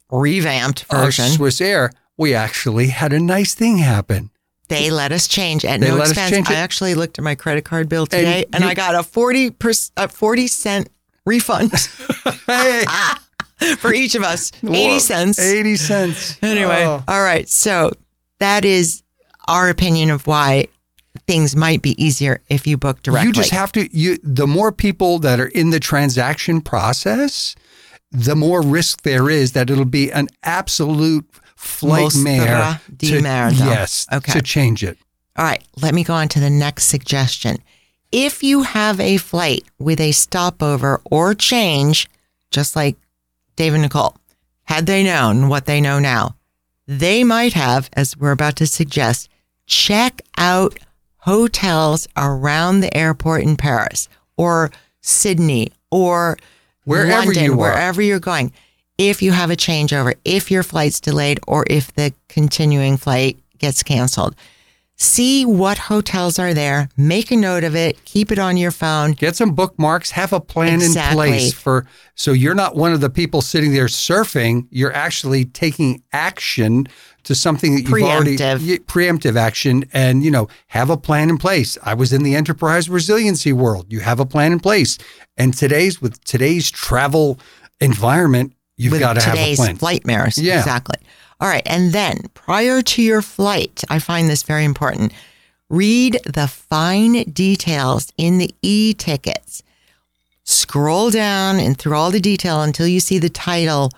revamped 0.10 0.86
version. 0.86 1.26
Swiss 1.28 1.60
Air, 1.60 1.92
we 2.18 2.34
actually 2.34 2.88
had 2.88 3.12
a 3.12 3.20
nice 3.20 3.54
thing 3.54 3.80
happen. 3.80 4.30
They 4.70 4.90
let 4.90 5.12
us 5.12 5.28
change 5.28 5.66
at 5.66 5.82
They 5.82 5.90
no 5.90 5.98
expense. 6.00 6.50
I 6.50 6.54
actually 6.54 6.96
looked 6.96 7.18
at 7.20 7.26
my 7.26 7.36
credit 7.36 7.66
card 7.66 7.90
bill 7.90 8.06
today, 8.06 8.46
and, 8.54 8.64
you- 8.64 8.70
I 8.70 8.74
got 8.74 8.96
a 8.96 9.04
40 9.04 9.50
per, 9.50 9.74
a 9.98 10.08
40 10.08 10.48
cent 10.48 10.90
refund 11.26 11.74
Hey, 12.48 12.86
for 13.80 13.94
each 13.94 14.16
of 14.16 14.24
us. 14.24 14.54
80 14.64 15.00
cents. 15.00 15.40
80 15.40 15.76
cents. 15.76 16.38
Anyway, 16.42 16.86
Oh. 16.86 17.04
all 17.06 17.22
right. 17.22 17.50
So 17.50 17.92
that 18.40 18.64
is 18.64 19.04
our 19.50 19.68
opinion 19.68 20.10
of 20.10 20.26
why 20.26 20.68
things 21.32 21.56
might 21.56 21.82
be 21.82 21.94
easier 22.04 22.42
if 22.50 22.68
you 22.68 22.78
book 22.78 23.02
directly. 23.04 23.28
You 23.28 23.34
just 23.34 23.52
have 23.52 23.72
to 23.74 23.88
you 23.98 24.18
the 24.24 24.48
more 24.48 24.72
people 24.72 25.20
that 25.20 25.40
are 25.40 25.48
in 25.48 25.70
the 25.70 25.80
transaction 25.80 26.62
process, 26.62 27.56
the 28.12 28.36
more 28.36 28.62
risk 28.62 29.04
there 29.04 29.30
is 29.30 29.54
that 29.54 29.70
it'll 29.70 29.86
be 29.86 30.12
an 30.12 30.28
absolute 30.44 31.26
flight 31.56 32.14
mare 32.16 32.80
to, 33.00 33.20
merda. 33.22 33.58
yes, 33.58 34.08
Okay. 34.12 34.34
to 34.34 34.42
change 34.42 34.84
it. 34.84 34.98
All 35.38 35.46
right, 35.46 35.64
let 35.82 35.94
me 35.94 36.04
go 36.04 36.14
on 36.14 36.28
to 36.30 36.40
the 36.40 36.50
next 36.50 36.86
suggestion. 36.86 37.58
If 38.12 38.44
you 38.44 38.64
have 38.64 39.00
a 39.00 39.16
flight 39.18 39.64
with 39.80 40.02
a 40.02 40.12
stopover 40.12 41.00
or 41.06 41.34
change, 41.34 42.10
just 42.52 42.76
like 42.76 42.98
Dave 43.56 43.74
and 43.74 43.84
Nicole, 43.84 44.18
had 44.64 44.86
they 44.86 45.04
known 45.04 45.48
what 45.48 45.66
they 45.66 45.80
know 45.80 46.00
now, 46.00 46.36
they 46.88 47.24
might 47.24 47.54
have, 47.54 47.90
as 47.94 48.18
we're 48.18 48.32
about 48.34 48.58
to 48.58 48.68
suggest, 48.68 49.30
check 49.66 50.22
out 50.38 50.78
hotels 51.22 52.08
around 52.18 52.82
the 52.82 52.96
airport 52.96 53.44
in 53.44 53.56
Paris 53.56 54.08
or 54.38 54.72
Sydney 55.02 55.72
or 55.90 56.38
Wherever 56.84 57.26
London, 57.26 57.44
you 57.44 57.54
are. 57.54 57.58
wherever 57.58 58.02
you're 58.02 58.20
going. 58.20 58.52
If 58.98 59.22
you 59.22 59.32
have 59.32 59.52
a 59.52 59.56
changeover, 59.56 60.16
if 60.26 60.50
your 60.52 60.64
flight's 60.64 61.00
delayed, 61.00 61.40
or 61.48 61.64
if 61.70 61.94
the 61.94 62.14
continuing 62.28 62.98
flight 62.98 63.40
gets 63.60 63.84
canceled, 63.84 64.36
see 64.96 65.46
what 65.46 65.78
hotels 65.78 66.38
are 66.40 66.54
there, 66.54 66.90
make 66.98 67.32
a 67.32 67.36
note 67.36 67.64
of 67.64 67.76
it, 67.76 68.04
keep 68.06 68.32
it 68.32 68.40
on 68.40 68.58
your 68.58 68.72
phone. 68.72 69.12
Get 69.14 69.36
some 69.36 69.54
bookmarks, 69.54 70.12
have 70.12 70.34
a 70.34 70.40
plan 70.40 70.76
Exactly. 70.82 71.28
in 71.28 71.34
place 71.34 71.54
for 71.54 71.86
so 72.16 72.32
you're 72.32 72.56
not 72.56 72.76
one 72.76 72.94
of 72.94 73.02
the 73.02 73.10
people 73.10 73.42
sitting 73.42 73.74
there 73.74 73.86
surfing, 73.88 74.68
you're 74.72 74.94
actually 74.94 75.46
taking 75.46 76.04
action 76.14 76.88
to 77.24 77.36
something 77.36 77.76
that 77.76 77.82
you've 77.82 78.04
already 78.04 78.38
Preemptive. 78.38 78.60
Yeah, 78.62 78.78
preemptive 78.78 79.36
action 79.36 79.86
and 79.94 80.24
you 80.24 80.32
know, 80.32 80.48
have 80.68 80.90
a 80.90 80.98
plan 80.98 81.30
in 81.30 81.38
place. 81.38 81.78
I 81.84 81.94
was 81.94 82.14
in 82.14 82.24
the 82.24 82.36
enterprise 82.36 82.90
resiliency 82.90 83.54
world. 83.54 83.92
You 83.92 84.00
have 84.00 84.20
a 84.20 84.26
plan 84.26 84.52
in 84.52 84.60
place. 84.60 84.98
And 85.38 85.54
today's 85.54 86.02
with 86.02 86.24
today's 86.24 86.70
travel 86.70 87.40
environment, 87.80 88.54
you've 88.78 89.00
got 89.00 89.14
to 89.14 89.22
have 89.22 89.34
a 89.34 89.38
today's 89.38 89.58
plan. 89.58 89.78
flightmares. 89.78 90.42
Yeah. 90.42 90.60
Exactly. 90.60 90.98
All 91.40 91.48
right. 91.48 91.64
And 91.66 91.92
then 91.92 92.18
prior 92.34 92.82
to 92.82 93.02
your 93.02 93.22
flight, 93.22 93.84
I 93.90 94.00
find 94.00 94.30
this 94.30 94.44
very 94.44 94.64
important. 94.64 95.14
Read 95.70 96.20
the 96.26 96.48
fine 96.48 97.24
details 97.32 98.12
in 98.18 98.38
the 98.38 98.54
e 98.62 98.94
tickets. 98.94 99.64
Scroll 100.44 101.12
down 101.12 101.60
and 101.60 101.78
through 101.78 101.96
all 101.96 102.12
the 102.12 102.20
detail 102.20 102.62
until 102.62 102.88
you 102.88 103.00
see 103.00 103.20
the 103.20 103.30
title 103.30 103.92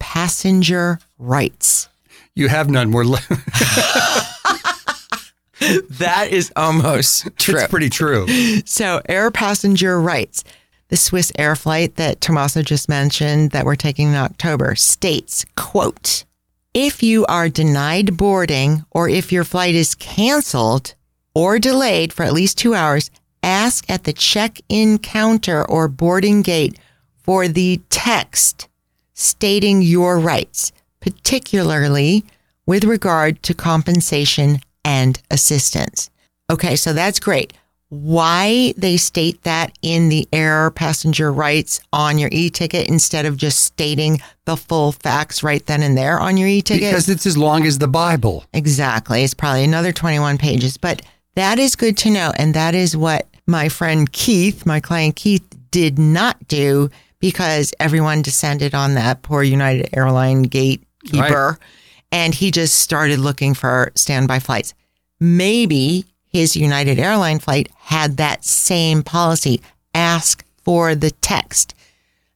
Passenger 0.00 0.98
Rights. 1.18 1.88
You 2.34 2.48
have 2.48 2.70
none. 2.70 2.92
We're 2.92 3.04
li- 3.04 3.18
That 5.90 6.28
is 6.32 6.52
almost 6.56 7.28
true. 7.38 7.54
it's 7.54 7.68
pretty 7.68 7.88
true. 7.88 8.26
So, 8.64 9.00
air 9.08 9.30
passenger 9.30 10.00
rights. 10.00 10.42
The 10.88 10.96
Swiss 10.96 11.30
air 11.38 11.54
flight 11.54 11.94
that 11.96 12.20
Tommaso 12.20 12.62
just 12.62 12.88
mentioned 12.88 13.52
that 13.52 13.64
we're 13.64 13.76
taking 13.76 14.08
in 14.08 14.14
October 14.16 14.74
states, 14.74 15.46
quote, 15.56 16.24
if 16.74 17.02
you 17.02 17.24
are 17.26 17.48
denied 17.48 18.16
boarding 18.16 18.84
or 18.90 19.08
if 19.08 19.30
your 19.30 19.44
flight 19.44 19.74
is 19.76 19.94
canceled 19.94 20.94
or 21.34 21.58
delayed 21.60 22.12
for 22.12 22.24
at 22.24 22.32
least 22.32 22.58
two 22.58 22.74
hours, 22.74 23.10
ask 23.42 23.88
at 23.88 24.02
the 24.04 24.12
check-in 24.12 24.98
counter 24.98 25.64
or 25.70 25.86
boarding 25.86 26.42
gate 26.42 26.76
for 27.22 27.46
the 27.46 27.80
text 27.88 28.68
stating 29.14 29.80
your 29.80 30.18
rights, 30.18 30.72
particularly 31.02 32.24
with 32.64 32.84
regard 32.84 33.42
to 33.42 33.52
compensation 33.52 34.60
and 34.84 35.20
assistance. 35.30 36.08
Okay, 36.50 36.76
so 36.76 36.92
that's 36.92 37.20
great. 37.20 37.52
Why 37.88 38.72
they 38.78 38.96
state 38.96 39.42
that 39.42 39.76
in 39.82 40.08
the 40.08 40.26
air 40.32 40.70
passenger 40.70 41.30
rights 41.30 41.80
on 41.92 42.16
your 42.16 42.30
e-ticket 42.32 42.88
instead 42.88 43.26
of 43.26 43.36
just 43.36 43.58
stating 43.58 44.22
the 44.46 44.56
full 44.56 44.92
facts 44.92 45.42
right 45.42 45.64
then 45.66 45.82
and 45.82 45.98
there 45.98 46.18
on 46.18 46.38
your 46.38 46.48
e-ticket? 46.48 46.88
Because 46.88 47.10
it's 47.10 47.26
as 47.26 47.36
long 47.36 47.66
as 47.66 47.76
the 47.78 47.88
Bible. 47.88 48.44
Exactly. 48.54 49.22
It's 49.22 49.34
probably 49.34 49.64
another 49.64 49.92
21 49.92 50.38
pages, 50.38 50.78
but 50.78 51.02
that 51.34 51.58
is 51.58 51.76
good 51.76 51.98
to 51.98 52.10
know. 52.10 52.32
And 52.38 52.54
that 52.54 52.74
is 52.74 52.96
what 52.96 53.26
my 53.46 53.68
friend 53.68 54.10
Keith, 54.10 54.64
my 54.64 54.80
client 54.80 55.16
Keith, 55.16 55.44
did 55.70 55.98
not 55.98 56.48
do 56.48 56.88
because 57.18 57.74
everyone 57.78 58.22
descended 58.22 58.74
on 58.74 58.94
that 58.94 59.22
poor 59.22 59.42
United 59.42 59.90
Airline 59.92 60.42
gatekeeper 61.04 61.58
and 62.10 62.34
he 62.34 62.50
just 62.50 62.78
started 62.78 63.18
looking 63.18 63.54
for 63.54 63.90
standby 63.94 64.38
flights. 64.38 64.74
Maybe 65.18 66.04
his 66.26 66.56
United 66.56 66.98
Airline 66.98 67.38
flight 67.38 67.70
had 67.76 68.16
that 68.18 68.44
same 68.44 69.02
policy. 69.02 69.62
Ask 69.94 70.44
for 70.62 70.94
the 70.94 71.10
text. 71.10 71.74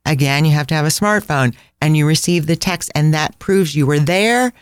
Again, 0.04 0.44
you 0.44 0.52
have 0.52 0.66
to 0.68 0.74
have 0.74 0.86
a 0.86 0.88
smartphone 0.88 1.54
and 1.80 1.96
you 1.96 2.06
receive 2.06 2.46
the 2.46 2.56
text 2.56 2.90
and 2.94 3.12
that 3.12 3.38
proves 3.38 3.74
you 3.74 3.86
were 3.86 3.98
there 3.98 4.52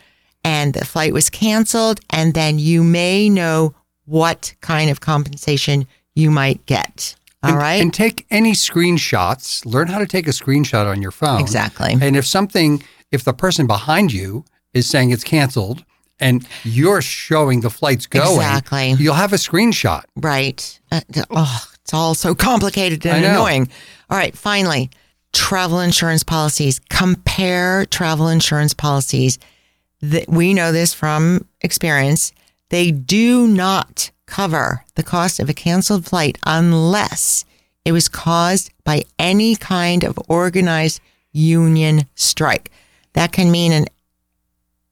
and 0.43 0.75
the 0.75 0.85
flight 0.85 1.12
was 1.12 1.31
canceled. 1.31 2.01
And 2.11 2.35
then 2.35 2.59
you 2.59 2.83
may 2.83 3.29
know 3.29 3.75
what 4.05 4.55
kind 4.61 4.90
of 4.90 5.01
compensation 5.01 5.87
you 6.14 6.31
might 6.31 6.64
get. 6.67 7.14
All 7.43 7.51
and, 7.51 7.59
right. 7.59 7.81
And 7.81 7.93
take 7.93 8.27
any 8.31 8.53
screenshots. 8.53 9.64
Learn 9.67 9.88
how 9.88 9.99
to 9.99 10.07
take 10.07 10.27
a 10.27 10.31
screenshot 10.31 10.87
on 10.87 11.03
your 11.03 11.11
phone. 11.11 11.40
Exactly. 11.40 11.97
And 12.01 12.17
if 12.17 12.27
something, 12.27 12.83
if 13.14 13.24
the 13.24 13.33
person 13.33 13.66
behind 13.66 14.12
you 14.12 14.44
is 14.72 14.88
saying 14.88 15.11
it's 15.11 15.24
canceled 15.24 15.85
and 16.20 16.46
you're 16.64 17.00
showing 17.03 17.61
the 17.61 17.70
flight's 17.70 18.07
going, 18.07 18.37
Exactly. 18.37 18.92
you'll 18.92 19.14
have 19.14 19.33
a 19.33 19.37
screenshot. 19.37 20.03
Right. 20.16 20.79
Uh, 20.92 21.00
oh, 21.31 21.64
it's 21.81 21.94
all 21.94 22.14
so 22.14 22.35
complicated 22.35 23.05
and 23.07 23.24
annoying. 23.24 23.68
All 24.11 24.18
right. 24.18 24.37
Finally, 24.37 24.90
travel 25.33 25.81
insurance 25.81 26.22
policies. 26.22 26.81
Compare 26.90 27.87
travel 27.87 28.29
insurance 28.29 28.74
policies. 28.74 29.38
That 30.00 30.29
we 30.29 30.53
know 30.53 30.70
this 30.70 30.92
from 30.92 31.46
experience. 31.62 32.33
They 32.68 32.90
do 32.90 33.46
not 33.46 34.11
cover 34.27 34.85
the 34.96 35.03
cost 35.03 35.40
of 35.40 35.48
a 35.48 35.55
canceled 35.55 36.05
flight 36.05 36.37
unless 36.46 37.44
it 37.85 37.92
was 37.92 38.09
caused 38.09 38.70
by 38.85 39.05
any 39.18 39.57
kind 39.57 40.05
of 40.05 40.18
organized 40.29 41.00
union 41.33 42.07
strike. 42.14 42.70
That 43.14 43.33
can 43.33 43.50
mean 43.50 43.72
an, 43.72 43.87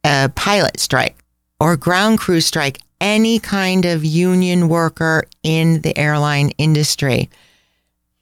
a 0.05 0.31
pilot 0.35 0.81
strike 0.81 1.17
or 1.61 1.77
ground 1.77 2.19
crew 2.19 2.41
strike, 2.41 2.79
any 3.01 3.39
kind 3.39 3.85
of 3.85 4.05
union 4.05 4.69
worker 4.69 5.25
in 5.43 5.81
the 5.83 5.97
airline 5.97 6.51
industry, 6.59 7.31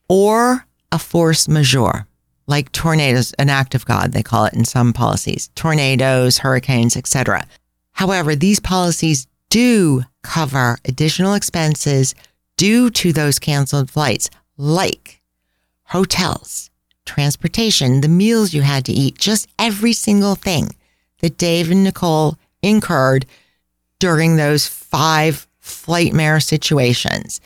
or 0.09 0.67
a 0.93 0.99
force 0.99 1.49
majeure, 1.49 2.07
like 2.47 2.73
tornadoes, 2.73 3.33
an 3.35 3.49
act 3.49 3.75
of 3.75 3.87
God, 3.87 4.13
they 4.13 4.23
call 4.23 4.45
it 4.47 4.55
in 4.55 4.65
some 4.65 4.93
policies, 4.93 5.49
tornadoes, 5.55 6.39
hurricanes, 6.39 6.97
etc. 6.97 7.47
However, 7.93 8.35
these 8.35 8.61
policies 8.61 9.27
do 9.51 10.05
cover 10.23 10.79
additional 10.85 11.35
expenses 11.35 12.15
due 12.57 12.91
to 12.91 13.13
those 13.13 13.39
canceled 13.39 13.91
flights, 13.91 14.31
like 14.57 15.21
hotels, 15.85 16.70
transportation, 17.11 18.01
the 18.01 18.09
meals 18.09 18.55
you 18.55 18.63
had 18.63 18.85
to 18.85 18.93
eat, 18.93 19.19
just 19.19 19.49
every 19.59 19.93
single 19.93 20.35
thing 20.37 20.75
that 21.21 21.37
Dave 21.39 21.71
and 21.71 21.85
Nicole 21.85 22.37
incurred 22.63 23.27
during 23.99 24.37
those 24.37 24.67
five 24.67 25.47
flightmare 25.59 26.41
situations. 26.41 27.41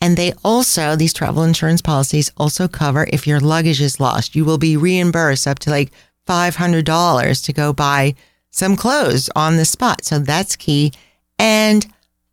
And 0.00 0.16
they 0.16 0.32
also, 0.44 0.96
these 0.96 1.14
travel 1.14 1.42
insurance 1.42 1.80
policies 1.80 2.30
also 2.36 2.68
cover 2.68 3.06
if 3.12 3.26
your 3.26 3.40
luggage 3.40 3.80
is 3.80 4.00
lost, 4.00 4.34
you 4.34 4.44
will 4.44 4.58
be 4.58 4.76
reimbursed 4.76 5.46
up 5.46 5.58
to 5.60 5.70
like 5.70 5.92
$500 6.28 7.44
to 7.44 7.52
go 7.52 7.72
buy 7.72 8.14
some 8.50 8.76
clothes 8.76 9.30
on 9.34 9.56
the 9.56 9.64
spot. 9.64 10.04
So 10.04 10.18
that's 10.18 10.56
key. 10.56 10.92
And 11.38 11.86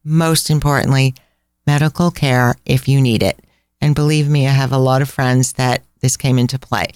most 0.03 0.49
importantly, 0.49 1.15
medical 1.65 2.11
care 2.11 2.55
if 2.65 2.87
you 2.87 2.99
need 2.99 3.23
it. 3.23 3.39
And 3.79 3.95
believe 3.95 4.29
me, 4.29 4.47
I 4.47 4.51
have 4.51 4.71
a 4.71 4.77
lot 4.77 5.01
of 5.01 5.09
friends 5.09 5.53
that 5.53 5.83
this 6.03 6.15
came 6.15 6.37
into 6.37 6.59
play. 6.59 6.89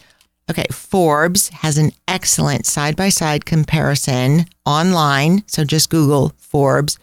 Okay, 0.49 0.67
Forbes 0.71 1.49
has 1.49 1.79
an 1.79 1.91
excellent 2.07 2.67
side 2.67 2.95
by 2.95 3.09
side 3.09 3.45
comparison 3.45 4.45
online. 4.65 5.43
So 5.47 5.63
just 5.63 5.89
Google 5.89 6.33
Forbes 6.37 6.99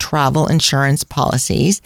travel 0.00 0.48
insurance 0.48 1.04
policies 1.04 1.80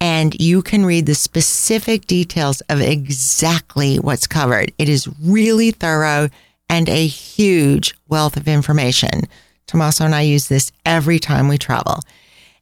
and 0.00 0.38
you 0.40 0.62
can 0.62 0.84
read 0.84 1.06
the 1.06 1.14
specific 1.14 2.06
details 2.06 2.60
of 2.68 2.80
exactly 2.80 3.96
what's 3.98 4.26
covered. 4.26 4.72
It 4.78 4.88
is 4.88 5.08
really 5.20 5.70
thorough 5.70 6.28
and 6.70 6.88
a 6.88 7.06
huge 7.06 7.94
wealth 8.08 8.36
of 8.36 8.46
information. 8.46 9.22
Tommaso 9.66 10.04
and 10.04 10.14
I 10.14 10.22
use 10.22 10.48
this 10.48 10.70
every 10.86 11.18
time 11.18 11.48
we 11.48 11.58
travel. 11.58 12.00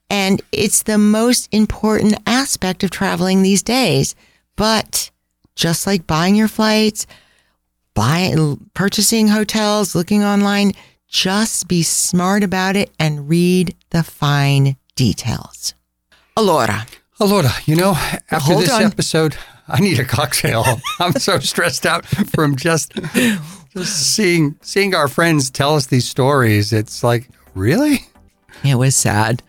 And 0.09 0.41
it's 0.51 0.83
the 0.83 0.97
most 0.97 1.47
important 1.51 2.15
aspect 2.25 2.83
of 2.83 2.89
traveling 2.89 3.41
these 3.41 3.61
days. 3.61 4.15
But 4.55 5.11
just 5.57 5.87
like 5.87 6.07
buying 6.07 6.35
your 6.35 6.47
flights, 6.47 7.07
buying, 7.95 8.69
purchasing 8.73 9.27
hotels, 9.27 9.95
looking 9.95 10.23
online, 10.23 10.71
just 11.09 11.67
be 11.67 11.83
smart 11.83 12.43
about 12.43 12.75
it 12.77 12.91
and 12.99 13.27
read 13.27 13.75
the 13.89 14.03
fine 14.03 14.77
details. 14.95 15.73
Allora. 16.37 16.87
Allora, 17.19 17.51
you 17.67 17.75
know, 17.75 17.91
after 18.31 18.53
Hold 18.53 18.63
this 18.63 18.71
on. 18.71 18.83
episode, 18.83 19.35
I 19.67 19.79
need 19.81 19.99
a 19.99 20.05
cocktail. 20.05 20.63
I'm 20.99 21.13
so 21.13 21.39
stressed 21.39 21.85
out 21.85 22.05
from 22.05 22.55
just, 22.55 22.93
just 23.73 24.13
seeing 24.13 24.55
seeing 24.61 24.93
our 24.93 25.07
friends 25.07 25.49
tell 25.49 25.75
us 25.75 25.87
these 25.87 26.07
stories. 26.07 26.71
It's 26.71 27.03
like, 27.03 27.29
really? 27.55 28.05
It 28.63 28.75
was 28.75 28.95
sad. 28.95 29.41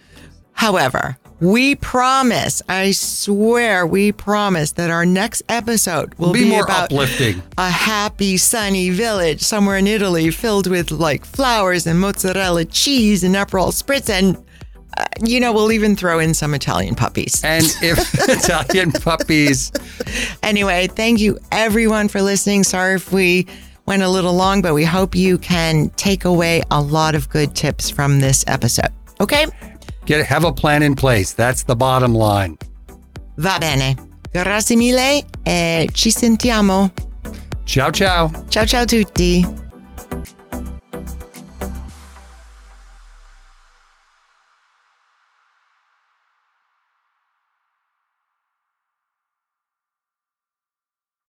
However, 0.52 1.18
we 1.40 1.74
promise, 1.76 2.62
I 2.68 2.90
swear, 2.90 3.86
we 3.86 4.12
promise 4.12 4.72
that 4.72 4.90
our 4.90 5.06
next 5.06 5.42
episode 5.48 6.14
will 6.14 6.32
Be 6.32 6.44
be, 6.44 6.50
more 6.50 6.64
about 6.64 6.92
uplifting. 6.92 7.42
a 7.56 7.70
happy, 7.70 8.36
sunny 8.36 8.90
village 8.90 9.40
somewhere 9.42 9.76
in 9.76 9.86
Italy 9.86 10.30
filled 10.30 10.66
with 10.66 10.90
like 10.90 11.24
flowers 11.24 11.86
and 11.86 12.00
mozzarella 12.00 12.64
cheese 12.64 13.22
and 13.22 13.34
Aperol 13.36 13.68
spritz. 13.72 14.10
And, 14.10 14.36
uh, 14.96 15.04
you 15.24 15.38
know, 15.38 15.52
we'll 15.52 15.70
even 15.70 15.94
throw 15.94 16.18
in 16.18 16.34
some 16.34 16.54
Italian 16.54 16.94
puppies. 16.96 17.40
And 17.44 17.64
if 17.82 17.98
Italian 18.28 18.90
puppies, 18.92 19.70
Anyway, 20.42 20.86
thank 20.88 21.20
you 21.20 21.38
everyone 21.52 22.08
for 22.08 22.20
listening. 22.22 22.64
Sorry 22.64 22.94
if 22.94 23.12
we 23.12 23.46
went 23.86 24.02
a 24.02 24.08
little 24.08 24.34
long, 24.34 24.60
but 24.62 24.74
we 24.74 24.84
hope 24.84 25.14
you 25.14 25.38
can 25.38 25.90
take 25.90 26.24
away 26.24 26.62
a 26.70 26.80
lot 26.80 27.14
of 27.14 27.28
good 27.28 27.54
tips 27.54 27.90
from 27.90 28.20
this 28.20 28.44
episode. 28.46 28.90
Okay? 29.20 29.46
Get 30.08 30.26
have 30.26 30.44
a 30.44 30.52
plan 30.52 30.82
in 30.82 30.94
place. 30.94 31.34
That's 31.34 31.64
the 31.64 31.76
bottom 31.76 32.14
line. 32.14 32.56
Va 33.36 33.58
bene. 33.58 33.94
Grazie 34.30 34.76
mille 34.76 35.24
e 35.42 35.88
ci 35.92 36.10
sentiamo. 36.10 36.90
Ciao, 37.64 37.90
ciao. 37.90 38.30
Ciao 38.48 38.64
ciao 38.64 38.84
tutti. 38.84 39.67